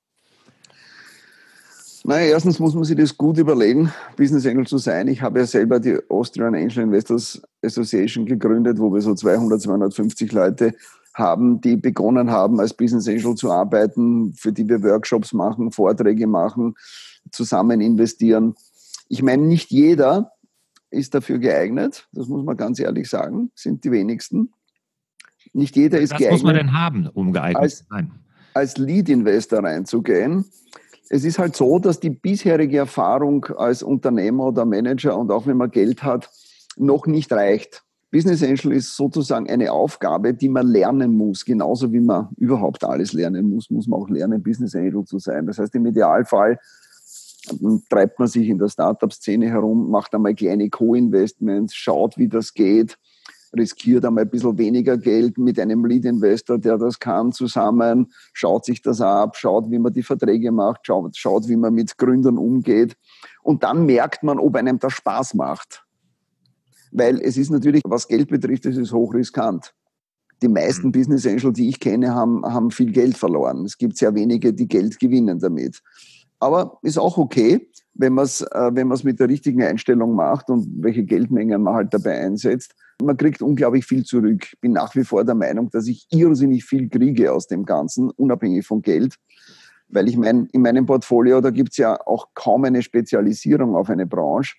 Naja, 2.04 2.30
erstens 2.30 2.58
muss 2.58 2.74
man 2.74 2.84
sich 2.84 2.96
das 2.96 3.14
gut 3.14 3.36
überlegen, 3.36 3.92
Business 4.16 4.46
Angel 4.46 4.66
zu 4.66 4.78
sein. 4.78 5.08
Ich 5.08 5.20
habe 5.20 5.40
ja 5.40 5.46
selber 5.46 5.78
die 5.78 5.98
Austrian 6.08 6.54
Angel 6.54 6.84
Investors 6.84 7.42
Association 7.62 8.24
gegründet, 8.24 8.78
wo 8.78 8.94
wir 8.94 9.02
so 9.02 9.14
200, 9.14 9.60
250 9.60 10.32
Leute 10.32 10.74
haben, 11.18 11.60
die 11.60 11.76
begonnen 11.76 12.30
haben, 12.30 12.60
als 12.60 12.74
Business 12.74 13.08
Angel 13.08 13.34
zu 13.34 13.50
arbeiten, 13.50 14.34
für 14.34 14.52
die 14.52 14.68
wir 14.68 14.82
Workshops 14.82 15.32
machen, 15.32 15.72
Vorträge 15.72 16.26
machen, 16.26 16.74
zusammen 17.30 17.80
investieren. 17.80 18.54
Ich 19.08 19.22
meine, 19.22 19.42
nicht 19.42 19.70
jeder 19.70 20.32
ist 20.90 21.14
dafür 21.14 21.38
geeignet, 21.38 22.08
das 22.12 22.28
muss 22.28 22.44
man 22.44 22.56
ganz 22.56 22.78
ehrlich 22.78 23.08
sagen, 23.08 23.50
sind 23.54 23.84
die 23.84 23.90
wenigsten. 23.90 24.52
Nicht 25.52 25.76
jeder 25.76 25.98
ist 26.00 26.12
Was 26.12 26.18
geeignet. 26.18 26.40
Was 26.40 26.42
muss 26.42 26.52
man 26.52 26.56
denn 26.56 26.72
haben, 26.72 27.08
um 27.08 27.32
geeignet 27.32 27.62
als, 27.62 27.78
zu 27.78 27.84
sein? 27.90 28.12
Als 28.54 28.76
Lead-Investor 28.78 29.64
reinzugehen. 29.64 30.44
Es 31.10 31.24
ist 31.24 31.38
halt 31.38 31.56
so, 31.56 31.78
dass 31.78 32.00
die 32.00 32.10
bisherige 32.10 32.78
Erfahrung 32.78 33.46
als 33.56 33.82
Unternehmer 33.82 34.46
oder 34.46 34.66
Manager 34.66 35.16
und 35.16 35.30
auch 35.30 35.46
wenn 35.46 35.56
man 35.56 35.70
Geld 35.70 36.02
hat, 36.02 36.30
noch 36.76 37.06
nicht 37.06 37.32
reicht. 37.32 37.82
Business 38.10 38.42
Angel 38.42 38.72
ist 38.72 38.96
sozusagen 38.96 39.50
eine 39.50 39.70
Aufgabe, 39.70 40.32
die 40.32 40.48
man 40.48 40.66
lernen 40.66 41.14
muss. 41.14 41.44
Genauso 41.44 41.92
wie 41.92 42.00
man 42.00 42.28
überhaupt 42.36 42.82
alles 42.84 43.12
lernen 43.12 43.50
muss, 43.50 43.68
muss 43.70 43.86
man 43.86 44.00
auch 44.00 44.08
lernen, 44.08 44.42
Business 44.42 44.74
Angel 44.74 45.04
zu 45.04 45.18
sein. 45.18 45.46
Das 45.46 45.58
heißt, 45.58 45.74
im 45.74 45.84
Idealfall 45.84 46.58
ähm, 47.50 47.82
treibt 47.90 48.18
man 48.18 48.28
sich 48.28 48.48
in 48.48 48.58
der 48.58 48.68
Startup-Szene 48.68 49.50
herum, 49.50 49.90
macht 49.90 50.14
einmal 50.14 50.34
kleine 50.34 50.70
Co-Investments, 50.70 51.74
schaut, 51.74 52.16
wie 52.16 52.28
das 52.28 52.54
geht, 52.54 52.98
riskiert 53.54 54.06
einmal 54.06 54.24
ein 54.24 54.30
bisschen 54.30 54.56
weniger 54.56 54.96
Geld 54.96 55.36
mit 55.36 55.60
einem 55.60 55.84
Lead-Investor, 55.84 56.58
der 56.58 56.78
das 56.78 56.98
kann, 56.98 57.32
zusammen, 57.32 58.12
schaut 58.32 58.64
sich 58.64 58.80
das 58.80 59.02
ab, 59.02 59.36
schaut, 59.36 59.70
wie 59.70 59.78
man 59.78 59.92
die 59.92 60.02
Verträge 60.02 60.50
macht, 60.50 60.86
schaut, 60.86 61.14
schaut, 61.14 61.46
wie 61.48 61.56
man 61.56 61.74
mit 61.74 61.98
Gründern 61.98 62.38
umgeht. 62.38 62.96
Und 63.42 63.64
dann 63.64 63.84
merkt 63.84 64.22
man, 64.22 64.38
ob 64.38 64.56
einem 64.56 64.78
das 64.78 64.94
Spaß 64.94 65.34
macht. 65.34 65.84
Weil 66.92 67.20
es 67.20 67.36
ist 67.36 67.50
natürlich, 67.50 67.82
was 67.84 68.08
Geld 68.08 68.28
betrifft, 68.28 68.66
es 68.66 68.76
ist 68.76 68.92
hochriskant. 68.92 69.74
Die 70.42 70.48
meisten 70.48 70.88
mhm. 70.88 70.92
Business 70.92 71.26
Angels, 71.26 71.56
die 71.56 71.68
ich 71.68 71.80
kenne, 71.80 72.14
haben, 72.14 72.44
haben 72.44 72.70
viel 72.70 72.92
Geld 72.92 73.16
verloren. 73.16 73.64
Es 73.64 73.76
gibt 73.76 73.96
sehr 73.96 74.14
wenige, 74.14 74.52
die 74.52 74.68
Geld 74.68 74.98
gewinnen 74.98 75.38
damit. 75.38 75.80
Aber 76.40 76.78
ist 76.82 76.98
auch 76.98 77.18
okay, 77.18 77.68
wenn 77.94 78.14
man 78.14 78.24
es 78.24 78.42
äh, 78.42 78.70
wenn 78.72 78.88
mit 78.88 79.18
der 79.18 79.28
richtigen 79.28 79.62
Einstellung 79.62 80.14
macht 80.14 80.48
und 80.50 80.68
welche 80.82 81.04
Geldmengen 81.04 81.62
man 81.62 81.74
halt 81.74 81.92
dabei 81.92 82.18
einsetzt. 82.20 82.74
Man 83.02 83.16
kriegt 83.16 83.42
unglaublich 83.42 83.84
viel 83.84 84.04
zurück. 84.04 84.44
Ich 84.44 84.60
bin 84.60 84.72
nach 84.72 84.94
wie 84.94 85.04
vor 85.04 85.24
der 85.24 85.34
Meinung, 85.34 85.70
dass 85.70 85.86
ich 85.86 86.06
irrsinnig 86.10 86.64
viel 86.64 86.88
kriege 86.88 87.32
aus 87.32 87.46
dem 87.46 87.64
Ganzen, 87.64 88.10
unabhängig 88.10 88.66
von 88.66 88.82
Geld. 88.82 89.16
Weil 89.88 90.08
ich 90.08 90.16
meine, 90.16 90.46
in 90.52 90.62
meinem 90.62 90.86
Portfolio, 90.86 91.40
da 91.40 91.50
gibt 91.50 91.70
es 91.70 91.78
ja 91.78 91.98
auch 92.06 92.28
kaum 92.34 92.64
eine 92.64 92.82
Spezialisierung 92.82 93.74
auf 93.74 93.88
eine 93.88 94.06
Branche. 94.06 94.54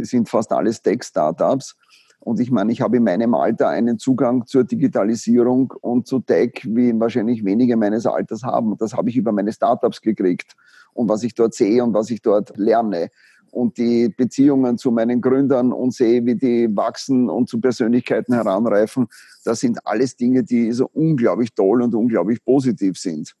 Sie 0.00 0.06
sind 0.06 0.30
fast 0.30 0.50
alles 0.52 0.80
Tech-Startups. 0.80 1.76
Und 2.20 2.40
ich 2.40 2.50
meine, 2.50 2.72
ich 2.72 2.80
habe 2.80 2.98
in 2.98 3.04
meinem 3.04 3.34
Alter 3.34 3.68
einen 3.68 3.98
Zugang 3.98 4.46
zur 4.46 4.64
Digitalisierung 4.64 5.72
und 5.80 6.06
zu 6.06 6.20
Tech, 6.20 6.62
wie 6.64 6.98
wahrscheinlich 6.98 7.44
wenige 7.44 7.76
meines 7.76 8.06
Alters 8.06 8.42
haben. 8.42 8.76
Das 8.78 8.94
habe 8.94 9.10
ich 9.10 9.16
über 9.16 9.32
meine 9.32 9.52
Startups 9.52 10.00
gekriegt 10.00 10.54
und 10.92 11.08
was 11.08 11.22
ich 11.22 11.34
dort 11.34 11.54
sehe 11.54 11.82
und 11.82 11.94
was 11.94 12.10
ich 12.10 12.20
dort 12.20 12.56
lerne. 12.56 13.08
Und 13.50 13.78
die 13.78 14.08
Beziehungen 14.08 14.78
zu 14.78 14.90
meinen 14.90 15.20
Gründern 15.20 15.72
und 15.72 15.92
sehe, 15.92 16.24
wie 16.24 16.36
die 16.36 16.74
wachsen 16.74 17.28
und 17.28 17.48
zu 17.48 17.60
Persönlichkeiten 17.60 18.34
heranreifen, 18.34 19.08
das 19.44 19.60
sind 19.60 19.84
alles 19.86 20.16
Dinge, 20.16 20.44
die 20.44 20.72
so 20.72 20.88
unglaublich 20.92 21.54
toll 21.54 21.82
und 21.82 21.94
unglaublich 21.94 22.44
positiv 22.44 22.98
sind. 22.98 23.34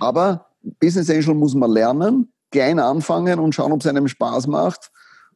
Aber 0.00 0.46
Business 0.80 1.10
Angel 1.10 1.34
muss 1.34 1.54
man 1.54 1.70
lernen, 1.70 2.32
klein 2.50 2.78
anfangen 2.78 3.38
und 3.38 3.54
schauen, 3.54 3.72
ob 3.72 3.80
es 3.80 3.86
einem 3.86 4.08
Spaß 4.08 4.46
macht 4.46 4.90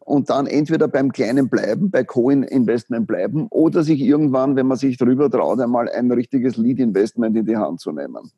und 0.05 0.31
dann 0.31 0.47
entweder 0.47 0.89
beim 0.89 1.13
Kleinen 1.13 1.49
bleiben, 1.49 1.91
bei 1.91 2.05
Co-Investment 2.05 3.07
bleiben 3.07 3.47
oder 3.51 3.83
sich 3.83 4.01
irgendwann, 4.01 4.57
wenn 4.57 4.67
man 4.67 4.77
sich 4.77 4.97
drüber 4.97 5.31
traut, 5.31 5.61
einmal 5.61 5.89
ein 5.89 6.11
richtiges 6.11 6.57
Lead-Investment 6.57 7.37
in 7.37 7.47
die 7.47 7.57
Hand 7.57 7.81
zu 7.81 7.93
nehmen. 7.93 8.31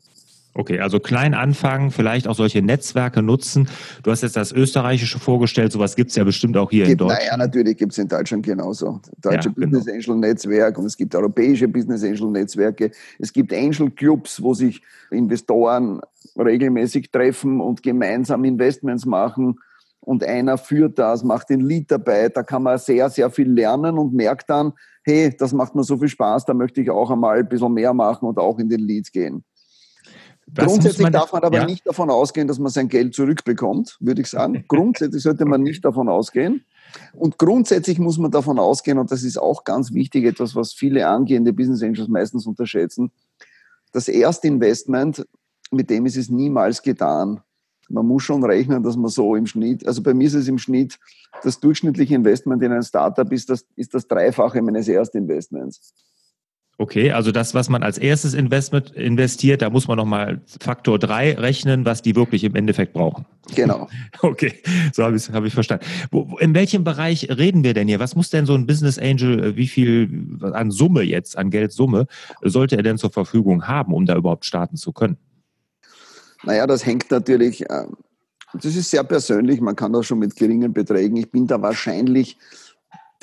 Okay, 0.56 0.78
also 0.78 1.00
klein 1.00 1.34
anfangen, 1.34 1.90
vielleicht 1.90 2.28
auch 2.28 2.36
solche 2.36 2.62
Netzwerke 2.62 3.22
nutzen. 3.22 3.68
Du 4.04 4.12
hast 4.12 4.22
jetzt 4.22 4.36
das 4.36 4.52
Österreichische 4.52 5.18
vorgestellt, 5.18 5.72
sowas 5.72 5.96
gibt 5.96 6.10
es 6.10 6.16
ja 6.16 6.22
bestimmt 6.22 6.56
auch 6.56 6.70
hier 6.70 6.84
gibt, 6.84 6.92
in 6.92 7.08
Deutschland. 7.08 7.22
Naja, 7.24 7.36
natürlich 7.36 7.76
gibt 7.76 7.90
es 7.90 7.98
in 7.98 8.06
Deutschland 8.06 8.46
genauso. 8.46 9.00
Deutsche 9.20 9.48
ja, 9.48 9.54
Business 9.56 9.84
genau. 9.86 10.14
Angel 10.14 10.28
Netzwerk 10.28 10.78
und 10.78 10.84
es 10.84 10.96
gibt 10.96 11.12
europäische 11.16 11.66
Business 11.66 12.04
Angel 12.04 12.30
Netzwerke. 12.30 12.92
Es 13.18 13.32
gibt 13.32 13.52
Angel 13.52 13.90
Clubs, 13.90 14.40
wo 14.40 14.54
sich 14.54 14.80
Investoren 15.10 16.00
regelmäßig 16.38 17.10
treffen 17.10 17.60
und 17.60 17.82
gemeinsam 17.82 18.44
Investments 18.44 19.06
machen 19.06 19.58
und 20.04 20.22
einer 20.22 20.58
führt 20.58 20.98
das, 20.98 21.24
macht 21.24 21.50
den 21.50 21.60
Lied 21.60 21.90
dabei. 21.90 22.28
Da 22.28 22.42
kann 22.42 22.62
man 22.62 22.78
sehr, 22.78 23.08
sehr 23.10 23.30
viel 23.30 23.50
lernen 23.50 23.98
und 23.98 24.12
merkt 24.12 24.50
dann, 24.50 24.72
hey, 25.02 25.34
das 25.36 25.52
macht 25.52 25.74
mir 25.74 25.84
so 25.84 25.98
viel 25.98 26.08
Spaß, 26.08 26.44
da 26.44 26.54
möchte 26.54 26.80
ich 26.80 26.90
auch 26.90 27.10
einmal 27.10 27.38
ein 27.38 27.48
bisschen 27.48 27.72
mehr 27.72 27.94
machen 27.94 28.26
und 28.26 28.38
auch 28.38 28.58
in 28.58 28.68
den 28.68 28.80
Lead 28.80 29.12
gehen. 29.12 29.44
Was 30.46 30.66
Grundsätzlich 30.66 31.02
man, 31.02 31.12
darf 31.12 31.32
man 31.32 31.42
aber 31.42 31.58
ja. 31.58 31.64
nicht 31.64 31.86
davon 31.86 32.10
ausgehen, 32.10 32.46
dass 32.46 32.58
man 32.58 32.70
sein 32.70 32.88
Geld 32.88 33.14
zurückbekommt, 33.14 33.96
würde 34.00 34.20
ich 34.20 34.28
sagen. 34.28 34.64
Grundsätzlich 34.68 35.22
sollte 35.22 35.46
man 35.46 35.62
nicht 35.62 35.84
davon 35.84 36.08
ausgehen. 36.08 36.64
Und 37.14 37.38
grundsätzlich 37.38 37.98
muss 37.98 38.18
man 38.18 38.30
davon 38.30 38.58
ausgehen, 38.58 38.98
und 38.98 39.10
das 39.10 39.24
ist 39.24 39.38
auch 39.38 39.64
ganz 39.64 39.92
wichtig, 39.92 40.26
etwas, 40.26 40.54
was 40.54 40.72
viele 40.72 41.08
angehende 41.08 41.52
Business 41.52 41.82
Angels 41.82 42.08
meistens 42.08 42.46
unterschätzen, 42.46 43.10
das 43.90 44.06
erste 44.06 44.48
Investment, 44.48 45.26
mit 45.70 45.90
dem 45.90 46.06
ist 46.06 46.16
es 46.16 46.28
niemals 46.28 46.82
getan. 46.82 47.40
Man 47.88 48.06
muss 48.06 48.22
schon 48.22 48.44
rechnen, 48.44 48.82
dass 48.82 48.96
man 48.96 49.10
so 49.10 49.36
im 49.36 49.46
Schnitt, 49.46 49.86
also 49.86 50.02
bei 50.02 50.14
mir 50.14 50.26
ist 50.26 50.34
es 50.34 50.48
im 50.48 50.58
Schnitt, 50.58 50.98
das 51.42 51.60
durchschnittliche 51.60 52.14
Investment 52.14 52.62
in 52.62 52.72
ein 52.72 52.82
Startup 52.82 53.30
ist 53.32 53.50
das, 53.50 53.66
ist 53.76 53.94
das 53.94 54.06
Dreifache 54.06 54.62
meines 54.62 54.88
Erstinvestments. 54.88 55.94
Okay, 56.76 57.12
also 57.12 57.30
das, 57.30 57.54
was 57.54 57.68
man 57.68 57.84
als 57.84 57.98
erstes 57.98 58.34
Investment 58.34 58.90
investiert, 58.90 59.62
da 59.62 59.70
muss 59.70 59.86
man 59.86 59.96
nochmal 59.96 60.40
Faktor 60.60 60.98
3 60.98 61.34
rechnen, 61.34 61.84
was 61.84 62.02
die 62.02 62.16
wirklich 62.16 62.42
im 62.42 62.56
Endeffekt 62.56 62.92
brauchen. 62.92 63.26
Genau. 63.54 63.88
Okay, 64.22 64.54
so 64.92 65.04
habe 65.04 65.16
ich 65.16 65.30
hab 65.30 65.44
ich 65.44 65.54
verstanden. 65.54 65.84
Wo, 66.10 66.36
in 66.38 66.54
welchem 66.54 66.82
Bereich 66.82 67.28
reden 67.28 67.62
wir 67.62 67.74
denn 67.74 67.86
hier? 67.86 68.00
Was 68.00 68.16
muss 68.16 68.30
denn 68.30 68.46
so 68.46 68.54
ein 68.54 68.66
Business 68.66 68.98
Angel, 68.98 69.44
äh, 69.44 69.56
wie 69.56 69.68
viel 69.68 70.38
an 70.40 70.70
Summe 70.70 71.02
jetzt, 71.02 71.36
an 71.36 71.50
Geldsumme, 71.50 72.06
sollte 72.42 72.76
er 72.76 72.82
denn 72.82 72.98
zur 72.98 73.10
Verfügung 73.10 73.68
haben, 73.68 73.92
um 73.92 74.06
da 74.06 74.16
überhaupt 74.16 74.44
starten 74.44 74.76
zu 74.76 74.92
können? 74.92 75.18
Naja, 76.46 76.66
das 76.66 76.84
hängt 76.84 77.10
natürlich, 77.10 77.68
äh, 77.68 77.86
das 78.54 78.76
ist 78.76 78.90
sehr 78.90 79.04
persönlich, 79.04 79.60
man 79.60 79.76
kann 79.76 79.92
das 79.92 80.06
schon 80.06 80.18
mit 80.18 80.36
geringen 80.36 80.72
Beträgen. 80.72 81.16
Ich 81.16 81.30
bin 81.30 81.46
da 81.46 81.60
wahrscheinlich 81.60 82.38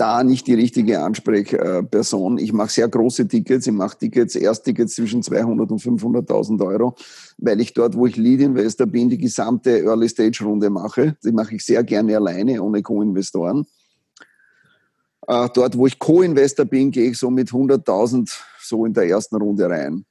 da 0.02 0.24
nicht 0.24 0.48
die 0.48 0.56
richtige 0.56 1.02
Ansprechperson. 1.02 2.40
Ich 2.40 2.54
mache 2.54 2.72
sehr 2.72 2.88
große 2.88 3.28
Tickets. 3.28 3.68
Ich 3.68 3.74
mache 3.74 4.00
Tickets, 4.00 4.36
Ersttickets 4.36 4.96
zwischen 4.96 5.22
200 5.22 5.70
und 5.70 5.80
500.000 5.80 6.66
Euro, 6.66 6.96
weil 7.38 7.62
ich 7.62 7.74
dort, 7.76 7.96
wo 7.96 8.08
ich 8.08 8.18
Lead 8.18 8.42
Investor 8.42 8.88
bin, 8.88 9.10
die 9.10 9.20
gesamte 9.20 9.84
Early 9.84 10.10
Stage 10.10 10.44
Runde 10.44 10.72
mache. 10.72 11.16
Die 11.24 11.32
mache 11.32 11.56
ich 11.56 11.64
sehr 11.64 11.84
gerne 11.84 12.16
alleine, 12.16 12.64
ohne 12.64 12.82
Co-Investoren. 12.82 13.68
Äh, 15.28 15.50
dort, 15.54 15.78
wo 15.78 15.86
ich 15.86 16.00
Co-Investor 16.00 16.66
bin, 16.66 16.90
gehe 16.90 17.12
ich 17.12 17.20
so 17.20 17.30
mit 17.30 17.50
100.000 17.50 18.28
so 18.60 18.86
in 18.86 18.94
der 18.94 19.08
ersten 19.08 19.36
Runde 19.36 19.70
rein. 19.70 20.04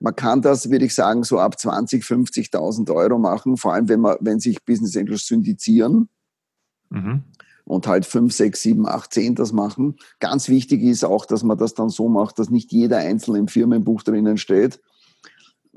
Man 0.00 0.14
kann 0.14 0.42
das, 0.42 0.70
würde 0.70 0.84
ich 0.84 0.94
sagen, 0.94 1.24
so 1.24 1.38
ab 1.38 1.58
20, 1.58 2.04
50.000 2.04 2.94
Euro 2.94 3.18
machen, 3.18 3.56
vor 3.56 3.74
allem 3.74 3.88
wenn, 3.88 4.00
man, 4.00 4.16
wenn 4.20 4.38
sich 4.38 4.64
Business 4.64 4.96
Angels 4.96 5.26
syndizieren. 5.26 6.08
Mhm 6.90 7.24
und 7.68 7.86
halt 7.86 8.06
5, 8.06 8.32
6, 8.32 8.62
7, 8.62 8.86
8, 8.86 9.12
10 9.12 9.34
das 9.34 9.52
machen. 9.52 9.96
Ganz 10.20 10.48
wichtig 10.48 10.82
ist 10.82 11.04
auch, 11.04 11.26
dass 11.26 11.42
man 11.42 11.58
das 11.58 11.74
dann 11.74 11.90
so 11.90 12.08
macht, 12.08 12.38
dass 12.38 12.48
nicht 12.48 12.72
jeder 12.72 12.96
einzelne 12.96 13.38
im 13.38 13.48
Firmenbuch 13.48 14.02
drinnen 14.02 14.38
steht, 14.38 14.80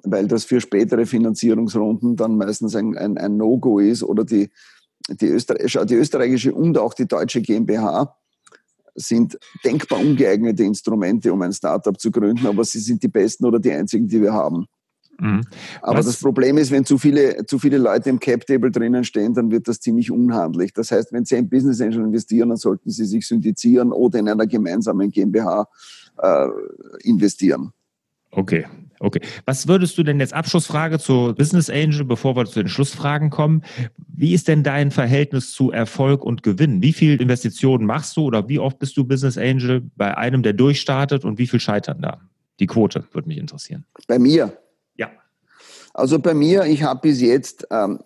weil 0.03 0.27
das 0.27 0.45
für 0.45 0.61
spätere 0.61 1.05
Finanzierungsrunden 1.05 2.15
dann 2.15 2.37
meistens 2.37 2.75
ein, 2.75 2.97
ein, 2.97 3.17
ein 3.17 3.35
No-Go 3.35 3.79
ist 3.79 4.03
oder 4.03 4.23
die, 4.23 4.51
die, 5.09 5.27
Öster 5.27 5.55
die 5.85 5.95
österreichische 5.95 6.53
und 6.53 6.77
auch 6.77 6.93
die 6.93 7.09
deutsche 7.09 7.41
GmbH 7.41 8.15
sind 8.95 9.37
denkbar 9.63 9.99
ungeeignete 9.99 10.63
Instrumente, 10.63 11.31
um 11.31 11.41
ein 11.41 11.53
Startup 11.53 11.99
zu 11.99 12.11
gründen, 12.11 12.45
aber 12.47 12.63
sie 12.63 12.79
sind 12.79 13.01
die 13.03 13.07
besten 13.07 13.45
oder 13.45 13.59
die 13.59 13.71
einzigen, 13.71 14.07
die 14.07 14.21
wir 14.21 14.33
haben. 14.33 14.67
Mhm. 15.19 15.41
Aber 15.81 15.99
Was? 15.99 16.07
das 16.07 16.17
Problem 16.17 16.57
ist, 16.57 16.71
wenn 16.71 16.83
zu 16.83 16.97
viele, 16.97 17.45
zu 17.45 17.59
viele 17.59 17.77
Leute 17.77 18.09
im 18.09 18.19
Cap-Table 18.19 18.71
drinnen 18.71 19.03
stehen, 19.03 19.35
dann 19.35 19.51
wird 19.51 19.67
das 19.67 19.79
ziemlich 19.79 20.09
unhandlich. 20.09 20.73
Das 20.73 20.91
heißt, 20.91 21.13
wenn 21.13 21.25
Sie 21.25 21.35
in 21.35 21.47
Business 21.47 21.79
Angel 21.79 22.03
investieren, 22.03 22.49
dann 22.49 22.57
sollten 22.57 22.89
Sie 22.89 23.05
sich 23.05 23.27
syndizieren 23.27 23.91
oder 23.91 24.17
in 24.17 24.27
einer 24.27 24.47
gemeinsamen 24.47 25.11
GmbH 25.11 25.67
äh, 26.17 26.47
investieren. 27.03 27.71
Okay, 28.31 28.65
okay. 29.01 29.21
Was 29.45 29.67
würdest 29.67 29.97
du 29.97 30.03
denn 30.03 30.19
jetzt 30.19 30.33
Abschlussfrage 30.33 30.99
zu 30.99 31.33
Business 31.35 31.69
Angel, 31.69 32.05
bevor 32.05 32.35
wir 32.35 32.45
zu 32.45 32.59
den 32.59 32.69
Schlussfragen 32.69 33.29
kommen? 33.29 33.63
Wie 34.07 34.33
ist 34.33 34.47
denn 34.47 34.63
dein 34.63 34.91
Verhältnis 34.91 35.51
zu 35.51 35.71
Erfolg 35.71 36.23
und 36.23 36.43
Gewinn? 36.43 36.81
Wie 36.81 36.93
viel 36.93 37.21
Investitionen 37.21 37.85
machst 37.85 38.15
du 38.17 38.25
oder 38.25 38.47
wie 38.47 38.59
oft 38.59 38.79
bist 38.79 38.95
du 38.97 39.03
Business 39.03 39.37
Angel 39.37 39.81
bei 39.95 40.17
einem, 40.17 40.43
der 40.43 40.53
durchstartet 40.53 41.25
und 41.25 41.37
wie 41.37 41.47
viel 41.47 41.59
scheitern 41.59 42.01
da? 42.01 42.21
Die 42.59 42.67
Quote 42.67 43.03
würde 43.11 43.27
mich 43.27 43.37
interessieren. 43.37 43.85
Bei 44.07 44.19
mir? 44.19 44.57
Also 45.93 46.19
bei 46.19 46.33
mir, 46.33 46.65
ich 46.65 46.83
habe 46.83 47.01
bis 47.01 47.21
jetzt, 47.21 47.67
ähm, 47.69 47.99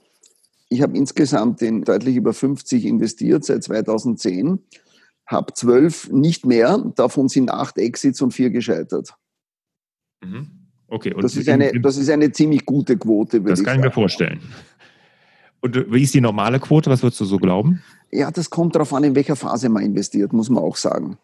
ich 0.70 0.82
habe 0.82 0.98
insgesamt 0.98 1.62
in 1.62 1.84
deutlich 1.84 2.16
über 2.16 2.34
50 2.34 2.86
investiert 2.86 3.46
seit 3.46 3.64
2010, 3.64 4.60
habe 5.28 5.54
zwölf 5.54 6.10
nicht 6.12 6.46
mehr, 6.46 6.78
davon 6.96 7.30
sind 7.30 7.52
acht 7.52 7.78
Exits 7.78 8.22
und 8.22 8.32
vier 8.32 8.50
gescheitert. 8.50 9.14
Mhm. 10.24 10.65
Okay. 10.96 11.14
Das, 11.20 11.36
ist 11.36 11.50
eine, 11.50 11.74
das 11.82 11.98
ist 11.98 12.10
eine 12.10 12.32
ziemlich 12.32 12.66
gute 12.66 12.98
Quote. 12.98 13.42
Das 13.42 13.62
kann 13.62 13.80
ich 13.80 13.84
mir 13.84 13.92
vorstellen. 13.92 14.40
Und 15.60 15.92
wie 15.92 16.04
ist 16.04 16.14
die 16.14 16.22
normale 16.22 16.58
Quote? 16.60 16.90
Was 16.90 17.04
würdest 17.04 17.20
du 17.20 17.26
so 17.26 17.38
glauben? 17.38 17.82
Ja, 18.12 18.32
das 18.32 18.50
kommt 18.50 18.76
darauf 18.76 18.94
an, 18.94 19.04
in 19.04 19.14
welcher 19.14 19.36
Phase 19.36 19.68
man 19.68 19.84
investiert, 19.84 20.32
muss 20.32 20.50
man 20.50 20.64
auch 20.64 20.78
sagen. 20.78 21.18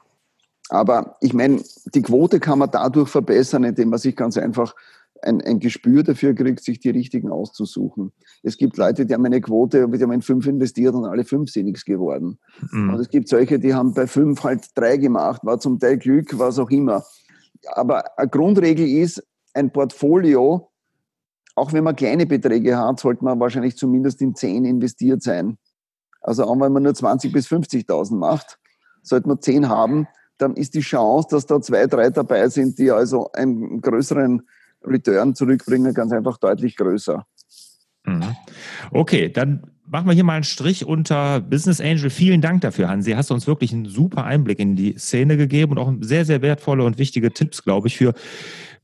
Aber 0.68 1.16
ich 1.22 1.34
meine, 1.34 1.62
die 1.96 2.02
Quote 2.02 2.42
kann 2.42 2.60
man 2.60 2.70
dadurch 2.70 3.08
verbessern, 3.08 3.64
indem 3.64 3.90
man 3.90 4.00
sich 4.00 4.14
ganz 4.14 4.38
einfach 4.38 4.76
ein, 5.22 5.40
ein 5.42 5.60
Gespür 5.60 6.04
dafür 6.04 6.34
kriegt, 6.34 6.62
sich 6.64 6.80
die 6.80 6.90
richtigen 6.90 7.32
auszusuchen. 7.32 8.12
Es 8.44 8.58
gibt 8.58 8.76
Leute, 8.76 9.06
die 9.06 9.14
haben 9.14 9.26
eine 9.26 9.40
Quote, 9.40 9.88
die 9.88 10.04
haben 10.04 10.12
in 10.12 10.22
fünf 10.22 10.48
investiert 10.48 10.96
und 10.96 11.06
alle 11.06 11.24
fünf 11.24 11.50
sind 11.50 11.66
nichts 11.66 11.86
geworden. 11.86 12.40
Mhm. 12.72 12.94
Und 12.94 13.00
es 13.00 13.10
gibt 13.10 13.30
solche, 13.30 13.58
die 13.58 13.74
haben 13.74 13.94
bei 13.94 14.06
fünf 14.06 14.44
halt 14.44 14.66
drei 14.76 14.98
gemacht, 14.98 15.42
war 15.46 15.60
zum 15.60 15.80
Teil 15.80 15.98
Glück, 15.98 16.38
was 16.38 16.60
auch 16.60 16.72
immer. 16.72 17.06
Aber 17.74 18.18
eine 18.18 18.28
Grundregel 18.28 18.86
ist, 18.88 19.24
ein 19.54 19.72
Portfolio, 19.72 20.72
auch 21.56 21.74
wenn 21.74 21.84
man 21.84 21.96
kleine 21.96 22.26
Beträge 22.26 22.78
hat, 22.78 23.00
sollte 23.00 23.24
man 23.24 23.40
wahrscheinlich 23.40 23.78
zumindest 23.78 24.22
in 24.22 24.36
zehn 24.36 24.66
investiert 24.66 25.22
sein. 25.22 25.58
Also 26.22 26.46
auch 26.46 26.60
wenn 26.60 26.72
man 26.72 26.84
nur 26.84 26.94
20.000 26.94 27.32
bis 27.32 27.48
50.000 27.48 28.16
macht, 28.16 28.60
sollte 29.02 29.28
man 29.28 29.42
zehn 29.42 29.68
haben, 29.70 30.08
dann 30.38 30.56
ist 30.56 30.74
die 30.74 30.82
Chance, 30.82 31.28
dass 31.32 31.46
da 31.46 31.62
zwei, 31.62 31.88
drei 31.88 32.10
dabei 32.10 32.48
sind, 32.50 32.78
die 32.80 32.92
also 32.92 33.32
einen 33.32 33.82
größeren 33.82 34.42
Return 34.84 35.36
zurückbringen, 35.36 35.94
ganz 35.94 36.12
einfach 36.12 36.38
deutlich 36.38 36.76
größer. 36.76 37.26
Mhm. 38.06 38.36
Okay, 38.92 39.30
dann 39.30 39.64
machen 39.88 40.08
wir 40.08 40.14
hier 40.14 40.24
mal 40.24 40.36
einen 40.36 40.44
Strich 40.44 40.86
unter 40.86 41.42
Business 41.42 41.82
Angel. 41.82 42.10
Vielen 42.10 42.42
Dank 42.42 42.62
dafür, 42.62 42.88
Hansi. 42.88 43.12
Hast 43.12 43.30
du 43.30 43.34
uns 43.34 43.46
wirklich 43.46 43.74
einen 43.74 43.86
super 43.86 44.24
Einblick 44.24 44.60
in 44.60 44.76
die 44.76 44.98
Szene 44.98 45.38
gegeben 45.38 45.74
und 45.74 45.78
auch 45.78 45.94
sehr, 46.00 46.26
sehr 46.26 46.42
wertvolle 46.42 46.84
und 46.84 46.98
wichtige 46.98 47.32
Tipps, 47.32 47.64
glaube 47.64 47.88
ich, 47.88 47.98
für 47.98 48.14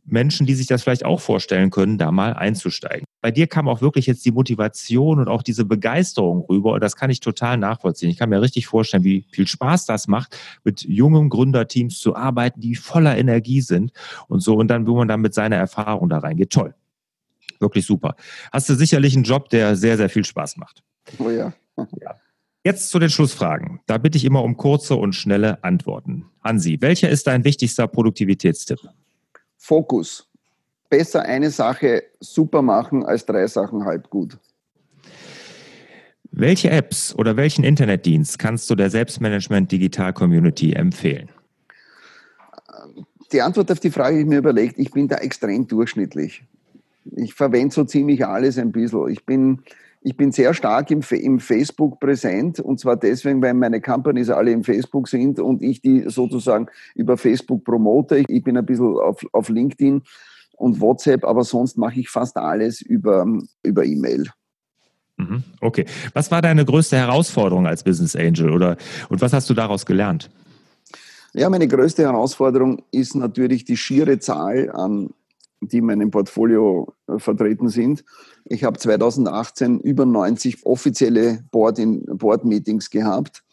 Menschen, 0.07 0.47
die 0.47 0.55
sich 0.55 0.67
das 0.67 0.83
vielleicht 0.83 1.05
auch 1.05 1.19
vorstellen 1.19 1.69
können, 1.69 1.97
da 1.97 2.11
mal 2.11 2.33
einzusteigen. 2.33 3.05
Bei 3.21 3.29
dir 3.29 3.47
kam 3.47 3.67
auch 3.67 3.81
wirklich 3.81 4.07
jetzt 4.07 4.25
die 4.25 4.31
Motivation 4.31 5.19
und 5.19 5.27
auch 5.27 5.43
diese 5.43 5.65
Begeisterung 5.65 6.45
rüber 6.45 6.73
und 6.73 6.81
das 6.81 6.95
kann 6.95 7.09
ich 7.09 7.19
total 7.19 7.57
nachvollziehen. 7.57 8.09
Ich 8.09 8.17
kann 8.17 8.29
mir 8.29 8.41
richtig 8.41 8.67
vorstellen, 8.67 9.03
wie 9.03 9.25
viel 9.31 9.47
Spaß 9.47 9.85
das 9.85 10.07
macht, 10.07 10.37
mit 10.63 10.81
jungen 10.81 11.29
Gründerteams 11.29 11.99
zu 11.99 12.15
arbeiten, 12.15 12.61
die 12.61 12.75
voller 12.75 13.17
Energie 13.17 13.61
sind 13.61 13.91
und 14.27 14.39
so 14.39 14.55
und 14.55 14.69
dann, 14.69 14.87
wo 14.87 14.95
man 14.95 15.07
dann 15.07 15.21
mit 15.21 15.33
seiner 15.33 15.57
Erfahrung 15.57 16.09
da 16.09 16.19
reingeht. 16.19 16.51
Toll. 16.51 16.73
Wirklich 17.59 17.85
super. 17.85 18.15
Hast 18.51 18.69
du 18.69 18.75
sicherlich 18.75 19.15
einen 19.15 19.23
Job, 19.23 19.49
der 19.49 19.75
sehr, 19.75 19.97
sehr 19.97 20.09
viel 20.09 20.23
Spaß 20.23 20.57
macht. 20.57 20.83
Oh 21.17 21.29
ja. 21.29 21.53
ja. 22.01 22.15
Jetzt 22.63 22.89
zu 22.89 22.99
den 22.99 23.09
Schlussfragen. 23.09 23.79
Da 23.87 23.97
bitte 23.97 24.17
ich 24.17 24.25
immer 24.25 24.43
um 24.43 24.57
kurze 24.57 24.95
und 24.95 25.13
schnelle 25.13 25.63
Antworten. 25.63 26.25
Hansi, 26.43 26.77
welcher 26.81 27.09
ist 27.09 27.27
dein 27.27 27.43
wichtigster 27.43 27.87
Produktivitätstipp? 27.87 28.79
Fokus. 29.67 30.25
Besser 30.89 31.23
eine 31.23 31.51
Sache 31.51 32.03
super 32.21 32.61
machen 32.61 33.05
als 33.05 33.25
drei 33.25 33.45
Sachen 33.47 33.83
halb 33.83 34.09
gut. 34.09 34.37
Welche 36.31 36.69
Apps 36.69 37.13
oder 37.13 37.35
welchen 37.35 37.65
Internetdienst 37.65 38.39
kannst 38.39 38.69
du 38.69 38.75
der 38.75 38.89
Selbstmanagement 38.89 39.69
Digital 39.69 40.13
Community 40.13 40.71
empfehlen? 40.71 41.27
Die 43.33 43.41
Antwort 43.41 43.69
auf 43.69 43.81
die 43.81 43.91
Frage 43.91 44.15
habe 44.15 44.21
ich 44.21 44.25
mir 44.25 44.37
überlegt, 44.37 44.79
ich 44.79 44.91
bin 44.91 45.09
da 45.09 45.17
extrem 45.17 45.67
durchschnittlich. 45.67 46.43
Ich 47.17 47.33
verwende 47.33 47.75
so 47.75 47.83
ziemlich 47.83 48.25
alles 48.25 48.57
ein 48.57 48.71
bisschen. 48.71 49.09
Ich 49.09 49.25
bin, 49.25 49.63
ich 50.01 50.15
bin 50.15 50.31
sehr 50.31 50.53
stark 50.53 50.91
im, 50.91 51.01
im 51.09 51.39
Facebook 51.39 51.99
präsent 51.99 52.59
und 52.59 52.79
zwar 52.79 52.95
deswegen, 52.95 53.41
weil 53.41 53.53
meine 53.53 53.81
Companies 53.81 54.29
alle 54.29 54.51
im 54.51 54.63
Facebook 54.63 55.07
sind 55.07 55.39
und 55.39 55.61
ich 55.61 55.81
die 55.81 56.05
sozusagen 56.07 56.67
über 56.95 57.17
Facebook 57.17 57.63
promote. 57.63 58.23
Ich 58.27 58.43
bin 58.43 58.57
ein 58.57 58.65
bisschen 58.65 58.97
auf, 58.97 59.25
auf 59.31 59.49
LinkedIn 59.49 60.01
und 60.53 60.79
WhatsApp, 60.79 61.23
aber 61.25 61.43
sonst 61.43 61.77
mache 61.77 61.99
ich 61.99 62.09
fast 62.09 62.37
alles 62.37 62.81
über, 62.81 63.25
über 63.63 63.85
E-Mail. 63.85 64.27
Mhm, 65.17 65.43
okay. 65.61 65.85
Was 66.13 66.29
war 66.29 66.41
deine 66.41 66.63
größte 66.63 66.95
Herausforderung 66.95 67.65
als 67.65 67.83
Business 67.83 68.15
Angel 68.15 68.51
oder 68.51 68.77
und 69.09 69.19
was 69.21 69.33
hast 69.33 69.49
du 69.49 69.53
daraus 69.53 69.85
gelernt? 69.85 70.29
Ja, 71.33 71.49
meine 71.49 71.67
größte 71.67 72.03
Herausforderung 72.03 72.83
ist 72.91 73.15
natürlich 73.15 73.65
die 73.65 73.77
schiere 73.77 74.19
Zahl 74.19 74.71
an 74.71 75.09
die 75.61 75.77
in 75.77 75.85
meinem 75.85 76.11
Portfolio 76.11 76.93
äh, 77.07 77.19
vertreten 77.19 77.69
sind. 77.69 78.03
Ich 78.49 78.63
habe 78.63 78.79
2018 78.79 79.81
über 79.81 80.05
90 80.05 80.65
offizielle 80.65 81.43
Board-Meetings 81.51 82.89
gehabt. 82.89 83.43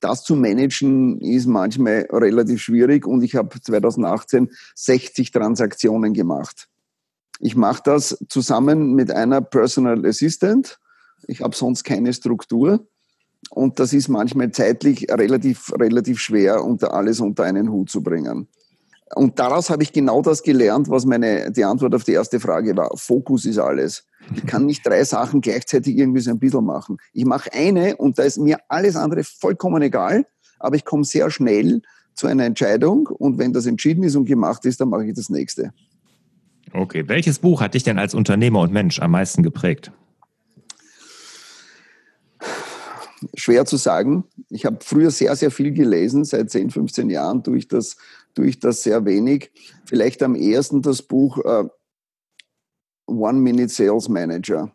Das 0.00 0.22
zu 0.22 0.36
managen 0.36 1.20
ist 1.20 1.46
manchmal 1.46 2.06
relativ 2.12 2.62
schwierig 2.62 3.06
und 3.06 3.22
ich 3.22 3.34
habe 3.34 3.60
2018 3.60 4.50
60 4.74 5.32
Transaktionen 5.32 6.12
gemacht. 6.12 6.68
Ich 7.40 7.56
mache 7.56 7.82
das 7.84 8.18
zusammen 8.28 8.94
mit 8.94 9.10
einer 9.10 9.40
Personal 9.40 10.06
Assistant. 10.06 10.78
Ich 11.26 11.40
habe 11.40 11.56
sonst 11.56 11.82
keine 11.82 12.12
Struktur 12.12 12.86
und 13.50 13.80
das 13.80 13.92
ist 13.92 14.08
manchmal 14.08 14.52
zeitlich 14.52 15.06
relativ, 15.10 15.72
relativ 15.72 16.20
schwer, 16.20 16.62
unter 16.64 16.94
alles 16.94 17.20
unter 17.20 17.44
einen 17.44 17.70
Hut 17.70 17.90
zu 17.90 18.02
bringen. 18.02 18.48
Und 19.14 19.38
daraus 19.38 19.70
habe 19.70 19.82
ich 19.82 19.92
genau 19.92 20.20
das 20.20 20.42
gelernt, 20.42 20.90
was 20.90 21.04
meine, 21.04 21.52
die 21.52 21.64
Antwort 21.64 21.94
auf 21.94 22.04
die 22.04 22.12
erste 22.12 22.40
Frage 22.40 22.76
war. 22.76 22.90
Fokus 22.96 23.44
ist 23.44 23.58
alles. 23.58 24.04
Ich 24.34 24.46
kann 24.46 24.66
nicht 24.66 24.86
drei 24.86 25.04
Sachen 25.04 25.40
gleichzeitig 25.40 25.96
irgendwie 25.96 26.20
so 26.20 26.30
ein 26.30 26.38
bisschen 26.38 26.64
machen. 26.64 26.98
Ich 27.12 27.24
mache 27.24 27.52
eine 27.52 27.96
und 27.96 28.18
da 28.18 28.24
ist 28.24 28.38
mir 28.38 28.58
alles 28.68 28.96
andere 28.96 29.22
vollkommen 29.24 29.82
egal, 29.82 30.26
aber 30.58 30.76
ich 30.76 30.84
komme 30.84 31.04
sehr 31.04 31.30
schnell 31.30 31.82
zu 32.14 32.26
einer 32.26 32.44
Entscheidung 32.44 33.06
und 33.06 33.38
wenn 33.38 33.52
das 33.52 33.66
entschieden 33.66 34.02
ist 34.02 34.16
und 34.16 34.24
gemacht 34.24 34.64
ist, 34.64 34.80
dann 34.80 34.88
mache 34.88 35.06
ich 35.06 35.14
das 35.14 35.28
nächste. 35.28 35.72
Okay, 36.72 37.04
welches 37.06 37.38
Buch 37.38 37.60
hat 37.60 37.74
dich 37.74 37.84
denn 37.84 37.98
als 37.98 38.14
Unternehmer 38.14 38.60
und 38.60 38.72
Mensch 38.72 39.00
am 39.00 39.12
meisten 39.12 39.42
geprägt? 39.42 39.92
Schwer 43.34 43.64
zu 43.64 43.76
sagen. 43.76 44.24
Ich 44.50 44.66
habe 44.66 44.78
früher 44.80 45.10
sehr, 45.10 45.36
sehr 45.36 45.50
viel 45.50 45.72
gelesen. 45.72 46.24
Seit 46.24 46.50
10, 46.50 46.70
15 46.70 47.10
Jahren 47.10 47.42
tue 47.42 47.58
ich 47.58 47.68
das 47.68 47.96
tue 48.36 48.46
ich 48.46 48.60
das 48.60 48.82
sehr 48.82 49.04
wenig. 49.04 49.50
Vielleicht 49.86 50.22
am 50.22 50.36
ersten 50.36 50.82
das 50.82 51.02
Buch 51.02 51.38
äh, 51.44 51.64
One 53.06 53.40
Minute 53.40 53.68
Sales 53.68 54.08
Manager. 54.08 54.70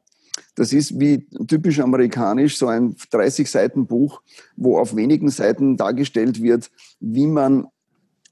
Das 0.56 0.74
ist 0.74 1.00
wie 1.00 1.28
typisch 1.48 1.80
amerikanisch 1.80 2.58
so 2.58 2.68
ein 2.68 2.96
30 3.12 3.50
Seiten 3.50 3.88
Buch, 3.88 4.22
wo 4.56 4.78
auf 4.78 4.96
wenigen 4.96 5.30
Seiten 5.30 5.78
dargestellt 5.78 6.42
wird, 6.42 6.72
wie 7.00 7.28
man 7.28 7.68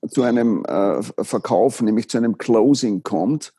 zu 0.09 0.23
einem 0.23 0.63
äh, 0.65 1.01
Verkauf, 1.23 1.81
nämlich 1.81 2.09
zu 2.09 2.17
einem 2.17 2.37
Closing 2.37 3.03
kommt. 3.03 3.53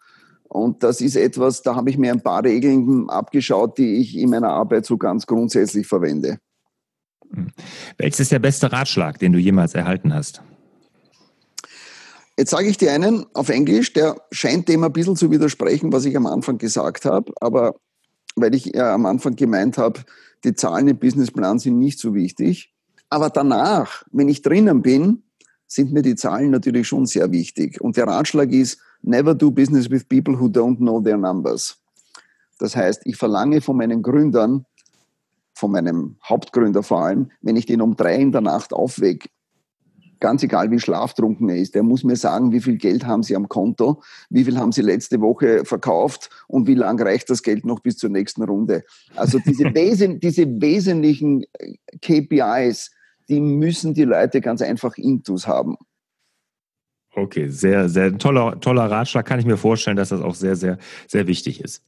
Und 0.44 0.83
das 0.83 1.00
ist 1.00 1.16
etwas, 1.16 1.62
da 1.62 1.76
habe 1.76 1.90
ich 1.90 1.98
mir 1.98 2.12
ein 2.12 2.22
paar 2.22 2.42
Regeln 2.42 3.09
abgeschaut, 3.09 3.79
die 3.79 3.96
ich 3.96 4.16
in 4.16 4.31
meiner 4.31 4.50
Arbeit 4.50 4.85
so 4.85 4.96
ganz 4.96 5.26
grundsätzlich 5.26 5.87
verwende. 5.87 6.38
Hm. 7.33 7.50
Welches 7.98 8.20
ist 8.20 8.33
der 8.33 8.40
beste 8.40 8.72
Ratschlag, 8.72 9.18
den 9.18 9.33
du 9.33 9.38
jemals 9.38 9.74
erhalten 9.74 10.12
hast? 10.12 10.42
Jetzt 12.40 12.53
sage 12.53 12.68
ich 12.68 12.79
dir 12.79 12.90
einen 12.90 13.26
auf 13.35 13.50
Englisch, 13.50 13.92
der 13.92 14.16
scheint 14.33 14.66
dem 14.66 14.83
ein 14.83 14.94
bisschen 14.94 15.14
zu 15.14 15.31
widersprechen, 15.31 15.92
was 15.92 16.07
ich 16.07 16.16
am 16.16 16.24
Anfang 16.24 16.57
gesagt 16.57 17.05
habe, 17.05 17.31
aber 17.38 17.74
weil 18.35 18.55
ich 18.55 18.64
ja 18.74 18.94
am 18.94 19.05
Anfang 19.05 19.37
gemeint 19.37 19.76
habe, 19.76 20.00
die 20.42 20.55
Zahlen 20.55 20.88
im 20.88 20.98
Businessplan 20.98 21.59
sind 21.59 21.79
nicht 21.79 21.98
so 21.98 22.14
wichtig. 22.14 22.72
Aber 23.11 23.29
danach, 23.29 24.05
wenn 24.11 24.31
ich 24.31 24.40
drinnen 24.40 24.81
bin, 24.81 25.22
sind 25.66 25.92
mir 25.92 26.00
die 26.00 26.14
Zahlen 26.14 26.48
natürlich 26.48 26.88
schon 26.88 27.05
sehr 27.05 27.31
wichtig. 27.31 27.79
Und 27.79 27.98
der 27.98 28.07
Ratschlag 28.07 28.50
ist, 28.53 28.81
never 29.03 29.35
do 29.35 29.50
business 29.50 29.90
with 29.90 30.09
people 30.09 30.40
who 30.40 30.46
don't 30.46 30.79
know 30.79 30.98
their 30.98 31.18
numbers. 31.18 31.76
Das 32.59 32.74
heißt, 32.74 33.03
ich 33.05 33.16
verlange 33.16 33.61
von 33.61 33.76
meinen 33.76 34.00
Gründern, 34.00 34.64
von 35.53 35.72
meinem 35.72 36.16
Hauptgründer 36.24 36.83
vor 36.83 37.05
allem, 37.05 37.33
wenn 37.42 37.57
ich 37.57 37.66
den 37.66 37.83
um 37.83 37.96
drei 37.96 38.16
in 38.16 38.33
der 38.33 38.40
Nacht 38.40 38.72
aufwecke, 38.72 39.29
ganz 40.21 40.43
egal 40.43 40.71
wie 40.71 40.79
schlaftrunken 40.79 41.49
er 41.49 41.57
ist, 41.57 41.75
der 41.75 41.83
muss 41.83 42.05
mir 42.05 42.17
sagen, 42.17 42.53
wie 42.53 42.61
viel 42.61 42.77
Geld 42.77 43.07
haben 43.07 43.23
Sie 43.23 43.35
am 43.35 43.49
Konto, 43.49 44.03
wie 44.29 44.45
viel 44.45 44.59
haben 44.59 44.73
Sie 44.73 44.83
letzte 44.83 45.21
Woche 45.21 45.65
verkauft 45.65 46.31
und 46.47 46.67
wie 46.67 46.75
lang 46.75 47.01
reicht 47.01 47.31
das 47.31 47.43
Geld 47.43 47.65
noch 47.65 47.81
bis 47.81 47.97
zur 47.97 48.11
nächsten 48.11 48.43
Runde. 48.43 48.85
Also 49.17 49.39
diese, 49.39 49.65
Wesen, 49.75 50.21
diese 50.21 50.47
wesentlichen 50.61 51.45
KPIs, 52.03 52.91
die 53.29 53.41
müssen 53.41 53.95
die 53.95 54.05
Leute 54.05 54.41
ganz 54.41 54.63
einfach 54.63 54.97
intus 54.97 55.47
haben. 55.47 55.77
Okay, 57.16 57.49
sehr, 57.49 57.88
sehr 57.88 58.16
toller, 58.18 58.61
toller 58.61 58.88
Ratschlag. 58.88 59.27
Kann 59.27 59.40
ich 59.40 59.46
mir 59.46 59.57
vorstellen, 59.57 59.96
dass 59.96 60.11
das 60.11 60.20
auch 60.20 60.37
sehr, 60.37 60.55
sehr, 60.55 60.79
sehr 61.09 61.27
wichtig 61.27 61.61
ist. 61.61 61.83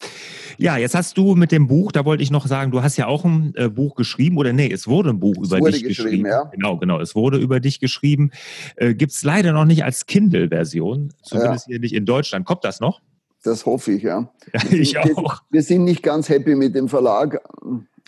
Ja, 0.58 0.76
jetzt 0.76 0.96
hast 0.96 1.16
du 1.16 1.36
mit 1.36 1.52
dem 1.52 1.68
Buch, 1.68 1.92
da 1.92 2.04
wollte 2.04 2.24
ich 2.24 2.32
noch 2.32 2.46
sagen, 2.48 2.72
du 2.72 2.82
hast 2.82 2.96
ja 2.96 3.06
auch 3.06 3.24
ein 3.24 3.54
äh, 3.54 3.68
Buch 3.68 3.94
geschrieben 3.94 4.36
oder 4.36 4.52
nee, 4.52 4.70
es 4.70 4.88
wurde 4.88 5.10
ein 5.10 5.20
Buch 5.20 5.36
es 5.40 5.52
über 5.52 5.70
dich 5.70 5.84
geschrieben. 5.84 6.24
geschrieben. 6.24 6.26
Ja. 6.26 6.44
Genau, 6.44 6.76
genau, 6.76 7.00
es 7.00 7.14
wurde 7.14 7.38
über 7.38 7.60
dich 7.60 7.78
geschrieben. 7.78 8.32
Äh, 8.74 8.94
Gibt 8.94 9.12
es 9.12 9.22
leider 9.22 9.52
noch 9.52 9.64
nicht 9.64 9.84
als 9.84 10.06
Kindle-Version, 10.06 11.12
zumindest 11.22 11.68
ja. 11.68 11.72
hier 11.72 11.80
nicht 11.80 11.94
in 11.94 12.04
Deutschland. 12.04 12.44
Kommt 12.44 12.64
das 12.64 12.80
noch? 12.80 13.00
Das 13.44 13.64
hoffe 13.64 13.92
ich, 13.92 14.02
ja. 14.02 14.28
ja 14.52 14.60
ich 14.70 14.94
wir, 14.94 15.18
auch. 15.18 15.42
Wir 15.50 15.62
sind 15.62 15.84
nicht 15.84 16.02
ganz 16.02 16.28
happy 16.28 16.56
mit 16.56 16.74
dem 16.74 16.88
Verlag, 16.88 17.40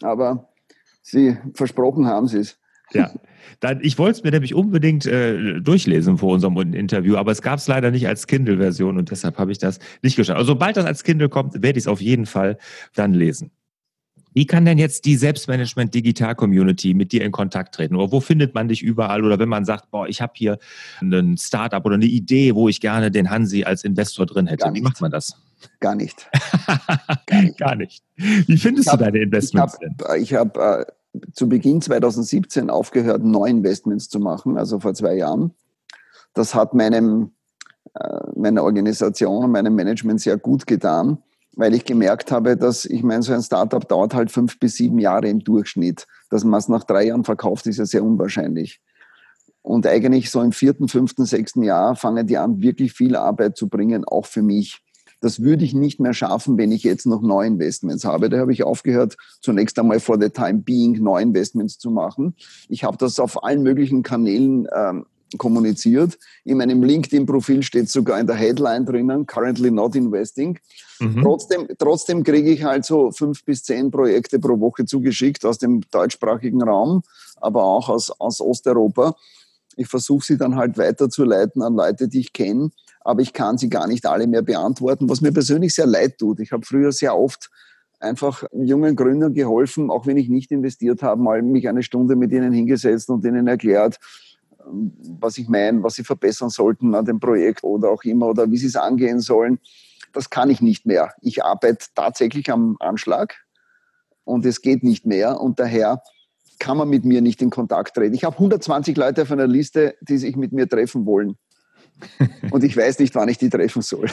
aber 0.03 0.48
sie 1.00 1.37
versprochen 1.55 2.07
haben 2.07 2.27
sie 2.27 2.38
es. 2.38 2.59
Ja, 2.94 3.12
dann, 3.61 3.80
ich 3.83 3.98
wollte 3.98 4.18
es 4.18 4.24
mir 4.24 4.30
nämlich 4.30 4.54
unbedingt 4.54 5.07
äh, 5.07 5.61
durchlesen 5.61 6.18
vor 6.18 6.35
unserem 6.35 6.57
Interview, 6.74 7.16
aber 7.16 7.33
es 7.33 7.42
gab 7.42 7.59
es 7.59 7.68
leider 7.68 7.90
nicht 7.90 8.07
als 8.07 8.26
Kindle-Version 8.26 8.98
und 8.98 9.11
deshalb 9.11 9.38
habe 9.38 9.52
ich 9.52 9.59
das 9.59 9.78
nicht 10.02 10.16
geschafft. 10.16 10.38
Also 10.38 10.52
sobald 10.52 10.76
das 10.76 10.85
als 10.85 11.04
Kindle 11.04 11.28
kommt, 11.28 11.54
werde 11.54 11.78
ich 11.78 11.85
es 11.85 11.88
auf 11.88 12.00
jeden 12.00 12.26
Fall 12.26 12.59
dann 12.94 13.14
lesen. 13.14 13.50
Wie 14.35 14.46
kann 14.46 14.64
denn 14.64 14.78
jetzt 14.78 15.04
die 15.04 15.14
Selbstmanagement 15.14 15.94
Digital 15.94 16.35
Community 16.35 16.92
mit 16.92 17.12
dir 17.12 17.24
in 17.24 17.30
Kontakt 17.30 17.76
treten? 17.76 17.94
Oder 17.94 18.11
wo 18.11 18.20
findet 18.20 18.52
man 18.52 18.66
dich 18.66 18.83
überall? 18.83 19.24
Oder 19.24 19.38
wenn 19.38 19.48
man 19.48 19.64
sagt, 19.64 19.92
boah, 19.92 20.09
ich 20.09 20.20
habe 20.20 20.33
hier 20.35 20.59
ein 21.00 21.38
Startup 21.38 21.85
oder 21.87 21.94
eine 21.94 22.04
Idee, 22.04 22.54
wo 22.57 22.68
ich 22.68 22.80
gerne 22.80 23.12
den 23.12 23.30
Hansi 23.30 23.62
als 23.62 23.85
Investor 23.85 24.26
drin 24.26 24.48
hätte. 24.48 24.68
Wie 24.74 24.80
macht 24.80 25.00
man 25.00 25.12
das? 25.12 25.40
Gar 25.78 25.94
nicht. 25.94 26.28
Gar 27.26 27.42
nicht. 27.42 27.59
Gar 27.59 27.76
nicht. 27.76 28.04
Wie 28.16 28.57
findest 28.57 28.90
hab, 28.90 28.98
du 28.98 29.04
deine 29.04 29.18
Investments 29.20 29.78
ich 29.80 29.88
hab, 29.88 30.09
denn? 30.09 30.22
Ich 30.22 30.35
habe 30.35 30.87
äh, 30.88 30.92
zu 31.33 31.48
Beginn 31.48 31.81
2017 31.81 32.70
aufgehört, 32.70 33.22
Neuinvestments 33.22 34.09
zu 34.09 34.20
machen, 34.20 34.57
also 34.57 34.81
vor 34.81 34.94
zwei 34.94 35.16
Jahren. 35.16 35.53
Das 36.35 36.55
hat 36.55 36.74
meinem, 36.74 37.33
äh, 37.94 38.18
meiner 38.37 38.64
Organisation 38.64 39.44
und 39.44 39.53
meinem 39.53 39.74
Management 39.74 40.20
sehr 40.20 40.37
gut 40.37 40.66
getan, 40.66 41.18
weil 41.57 41.74
ich 41.74 41.85
gemerkt 41.85 42.33
habe, 42.33 42.57
dass 42.57 42.85
ich 42.85 43.03
meine, 43.03 43.22
so 43.22 43.33
ein 43.33 43.42
Startup 43.42 43.87
dauert 43.88 44.14
halt 44.14 44.31
fünf 44.31 44.59
bis 44.59 44.74
sieben 44.74 44.98
Jahre 44.98 45.29
im 45.29 45.40
Durchschnitt. 45.40 46.07
Dass 46.31 46.44
man 46.44 46.59
es 46.59 46.68
nach 46.68 46.85
drei 46.85 47.07
Jahren 47.07 47.24
verkauft, 47.24 47.66
ist 47.66 47.79
ja 47.79 47.87
sehr 47.87 48.05
unwahrscheinlich. 48.05 48.81
Und 49.62 49.87
eigentlich 49.87 50.31
so 50.31 50.42
im 50.42 50.53
vierten, 50.53 50.88
fünften, 50.88 51.24
sechsten 51.24 51.62
Jahr 51.62 51.96
fangen 51.96 52.27
die 52.27 52.37
an, 52.37 52.61
wirklich 52.61 52.92
viel 52.92 53.16
Arbeit 53.16 53.57
zu 53.57 53.68
bringen, 53.68 54.05
auch 54.05 54.27
für 54.27 54.42
mich. 54.42 54.83
Das 55.25 55.41
würde 55.41 55.65
ich 55.65 55.73
nicht 55.73 56.01
mehr 56.01 56.13
schaffen, 56.13 56.59
wenn 56.59 56.71
ich 56.71 56.83
jetzt 56.83 57.07
noch 57.07 57.23
Neuinvestments 57.23 58.05
habe. 58.05 58.29
Da 58.29 58.37
habe 58.37 58.53
ich 58.53 58.63
aufgehört, 58.63 59.17
zunächst 59.41 59.79
einmal 59.79 59.99
for 59.99 60.21
the 60.21 60.29
time 60.29 60.59
being 60.59 61.03
Neuinvestments 61.03 61.79
zu 61.79 61.91
machen. 61.91 62.35
Ich 62.69 62.85
habe 62.85 62.99
das 62.99 63.19
auf 63.19 63.43
allen 63.43 63.63
möglichen 63.63 64.03
Kanälen 64.03 64.69
ähm, 64.77 65.07
kommuniziert. 65.39 66.19
In 66.45 66.59
meinem 66.59 66.83
LinkedIn-Profil 66.83 67.63
steht 67.63 67.89
sogar 67.89 68.21
in 68.21 68.27
der 68.27 68.37
Headline 68.37 68.85
drinnen, 68.85 69.27
currently 69.27 69.71
not 69.71 69.97
investing. 69.97 70.59
Mhm. 71.01 71.23
Trotzdem, 71.23 71.69
trotzdem 71.79 72.23
kriege 72.23 72.51
ich 72.51 72.63
halt 72.63 72.85
so 72.85 73.11
fünf 73.11 73.47
bis 73.47 73.63
zehn 73.63 73.91
Projekte 73.91 74.39
pro 74.39 74.61
Woche 74.61 74.85
zugeschickt 74.85 75.47
aus 75.47 75.57
dem 75.57 75.81
deutschsprachigen 75.91 76.63
Raum, 76.63 77.03
aber 77.37 77.65
auch 77.65 77.89
aus, 77.89 78.11
aus 78.11 78.43
Osteuropa. 78.43 79.17
Ich 79.77 79.89
versuche 79.89 80.27
sie 80.27 80.37
dann 80.37 80.57
halt 80.57 80.77
weiterzuleiten 80.77 81.63
an 81.63 81.77
Leute, 81.77 82.09
die 82.09 82.21
ich 82.21 82.35
kenne, 82.35 82.69
aber 83.05 83.21
ich 83.21 83.33
kann 83.33 83.59
sie 83.59 83.69
gar 83.69 83.87
nicht 83.87 84.07
alle 84.07 84.27
mehr 84.27 84.43
beantworten, 84.43 85.09
was 85.09 85.21
mir 85.21 85.31
persönlich 85.31 85.75
sehr 85.75 85.87
leid 85.87 86.19
tut. 86.19 86.40
Ich 86.40 86.53
habe 86.53 86.64
früher 86.64 86.90
sehr 86.90 87.17
oft 87.17 87.51
einfach 88.01 88.45
jungen 88.53 88.97
Gründern 88.97 89.35
geholfen, 89.35 89.90
auch 89.90 90.07
wenn 90.07 90.17
ich 90.17 90.29
nicht 90.29 90.51
investiert 90.51 91.03
habe, 91.03 91.23
mal 91.23 91.43
mich 91.43 91.69
eine 91.69 91.83
Stunde 91.83 92.17
mit 92.17 92.33
ihnen 92.33 92.53
hingesetzt 92.53 93.11
und 93.11 93.25
ihnen 93.25 93.47
erklärt, 93.47 93.99
was 94.67 95.38
ich 95.38 95.49
meine, 95.49 95.83
was 95.83 95.95
sie 95.95 96.05
verbessern 96.05 96.49
sollten 96.49 96.95
an 96.95 97.05
dem 97.05 97.21
Projekt 97.21 97.62
oder 97.62 97.90
auch 97.90 98.03
immer 98.05 98.29
oder 98.29 98.51
wie 98.51 98.57
sie 98.57 98.67
es 98.67 98.77
angehen 98.77 99.21
sollen. 99.21 99.59
Das 100.12 100.31
kann 100.31 100.49
ich 100.49 100.62
nicht 100.62 100.87
mehr. 100.87 101.12
Ich 101.21 101.45
arbeite 101.45 101.87
tatsächlich 101.95 102.51
am 102.51 102.77
Anschlag 102.81 103.35
und 104.25 104.47
es 104.47 104.62
geht 104.62 104.83
nicht 104.83 105.05
mehr 105.05 105.40
und 105.40 105.61
daher 105.61 106.03
kann 106.59 106.79
man 106.79 106.88
mit 106.88 107.05
mir 107.05 107.21
nicht 107.21 107.43
in 107.43 107.51
Kontakt 107.51 107.95
treten. 107.95 108.14
Ich 108.14 108.25
habe 108.25 108.37
120 108.37 108.97
Leute 108.97 109.23
auf 109.23 109.33
einer 109.33 109.47
Liste, 109.47 109.97
die 110.01 110.17
sich 110.17 110.37
mit 110.37 110.53
mir 110.53 110.69
treffen 110.69 111.05
wollen. 111.05 111.37
Und 112.50 112.64
ich 112.64 112.76
weiß 112.76 112.98
nicht, 112.98 113.14
wann 113.14 113.28
ich 113.28 113.38
die 113.38 113.48
treffen 113.48 113.83
soll. 113.83 114.09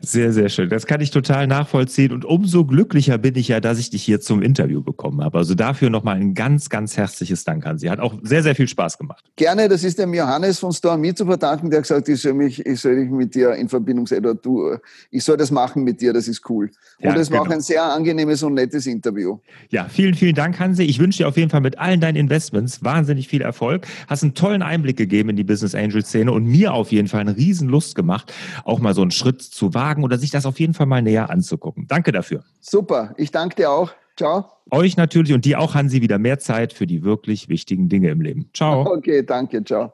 Sehr, 0.00 0.32
sehr 0.32 0.48
schön. 0.48 0.68
Das 0.68 0.86
kann 0.86 1.00
ich 1.00 1.10
total 1.10 1.46
nachvollziehen. 1.46 2.12
Und 2.12 2.24
umso 2.24 2.64
glücklicher 2.64 3.18
bin 3.18 3.34
ich 3.36 3.48
ja, 3.48 3.60
dass 3.60 3.78
ich 3.78 3.90
dich 3.90 4.02
hier 4.02 4.20
zum 4.20 4.42
Interview 4.42 4.82
bekommen 4.82 5.22
habe. 5.22 5.38
Also 5.38 5.54
dafür 5.54 5.90
nochmal 5.90 6.16
ein 6.16 6.34
ganz, 6.34 6.68
ganz 6.68 6.96
herzliches 6.96 7.44
Dank 7.44 7.66
an 7.66 7.78
Sie. 7.78 7.90
Hat 7.90 8.00
auch 8.00 8.14
sehr, 8.22 8.42
sehr 8.42 8.54
viel 8.54 8.68
Spaß 8.68 8.98
gemacht. 8.98 9.24
Gerne. 9.36 9.68
Das 9.68 9.84
ist 9.84 9.98
dem 9.98 10.14
Johannes 10.14 10.58
von 10.58 10.72
Storm 10.72 11.04
zu 11.14 11.26
verdanken, 11.26 11.70
der 11.70 11.80
gesagt 11.80 12.02
hat, 12.02 12.08
ich 12.08 12.20
soll 12.20 12.34
mich, 12.34 12.64
ich 12.64 12.80
soll 12.80 12.96
mich 12.96 13.10
mit 13.10 13.34
dir 13.34 13.52
in 13.54 13.68
Verbindung 13.68 14.06
setzen. 14.06 14.38
Du, 14.42 14.76
ich 15.10 15.24
soll 15.24 15.36
das 15.36 15.50
machen 15.50 15.84
mit 15.84 16.00
dir. 16.00 16.12
Das 16.12 16.28
ist 16.28 16.48
cool. 16.48 16.70
Und 17.00 17.16
es 17.16 17.28
genau. 17.28 17.40
war 17.40 17.46
auch 17.46 17.52
ein 17.52 17.60
sehr 17.60 17.82
angenehmes 17.82 18.42
und 18.42 18.54
nettes 18.54 18.86
Interview. 18.86 19.38
Ja, 19.70 19.86
vielen, 19.88 20.14
vielen 20.14 20.34
Dank, 20.34 20.58
Hansi. 20.58 20.82
Ich 20.82 20.98
wünsche 20.98 21.18
dir 21.18 21.28
auf 21.28 21.36
jeden 21.36 21.50
Fall 21.50 21.60
mit 21.60 21.78
allen 21.78 22.00
deinen 22.00 22.16
Investments 22.16 22.82
wahnsinnig 22.84 23.28
viel 23.28 23.42
Erfolg. 23.42 23.86
Hast 24.06 24.22
einen 24.22 24.34
tollen 24.34 24.62
Einblick 24.62 24.96
gegeben 24.96 25.30
in 25.30 25.36
die 25.36 25.44
Business 25.44 25.74
Angel 25.74 26.04
Szene 26.04 26.32
und 26.32 26.44
mir 26.44 26.72
auf 26.72 26.92
jeden 26.92 26.97
Fall 27.06 27.20
eine 27.20 27.36
riesen 27.36 27.68
Lust 27.68 27.94
gemacht, 27.94 28.32
auch 28.64 28.80
mal 28.80 28.94
so 28.94 29.02
einen 29.02 29.12
Schritt 29.12 29.42
zu 29.42 29.74
wagen 29.74 30.02
oder 30.02 30.18
sich 30.18 30.30
das 30.30 30.46
auf 30.46 30.58
jeden 30.58 30.74
Fall 30.74 30.86
mal 30.86 31.02
näher 31.02 31.30
anzugucken. 31.30 31.86
Danke 31.86 32.10
dafür. 32.10 32.42
Super, 32.60 33.14
ich 33.16 33.30
danke 33.30 33.56
dir 33.56 33.70
auch. 33.70 33.92
Ciao. 34.16 34.50
Euch 34.70 34.96
natürlich 34.96 35.32
und 35.32 35.44
dir 35.44 35.60
auch, 35.60 35.74
Hansi, 35.74 36.02
wieder 36.02 36.18
mehr 36.18 36.40
Zeit 36.40 36.72
für 36.72 36.88
die 36.88 37.04
wirklich 37.04 37.48
wichtigen 37.48 37.88
Dinge 37.88 38.10
im 38.10 38.20
Leben. 38.20 38.50
Ciao. 38.52 38.84
Okay, 38.84 39.24
danke, 39.24 39.62
ciao. 39.62 39.92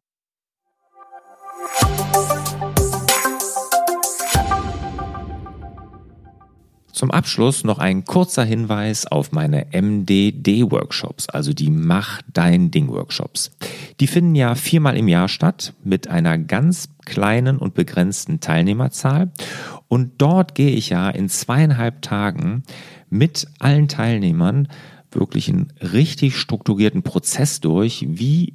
Zum 6.95 7.11
Abschluss 7.11 7.65
noch 7.65 7.81
ein 7.81 8.05
kurzer 8.05 8.45
Hinweis 8.45 9.05
auf 9.07 9.33
meine 9.33 9.67
MDD-Workshops, 9.73 11.29
also 11.29 11.53
die 11.53 11.69
Mach 11.69 12.23
dein 12.33 12.71
Ding-Workshops. 12.71 13.51
Die 14.01 14.07
finden 14.07 14.35
ja 14.35 14.55
viermal 14.55 14.97
im 14.97 15.09
Jahr 15.09 15.29
statt 15.29 15.75
mit 15.85 16.09
einer 16.09 16.39
ganz 16.39 16.89
kleinen 17.05 17.59
und 17.59 17.75
begrenzten 17.75 18.41
Teilnehmerzahl. 18.41 19.31
Und 19.89 20.13
dort 20.19 20.55
gehe 20.55 20.73
ich 20.73 20.91
ja 20.91 21.11
in 21.11 21.29
zweieinhalb 21.29 22.03
Tagen 22.03 22.65
mit 23.11 23.47
allen 23.61 23.89
Teilnehmern 23.89 24.69
wirklich 25.13 25.49
einen 25.49 25.73
richtig 25.81 26.37
strukturierten 26.37 27.03
Prozess 27.03 27.61
durch, 27.61 28.05
wie 28.09 28.55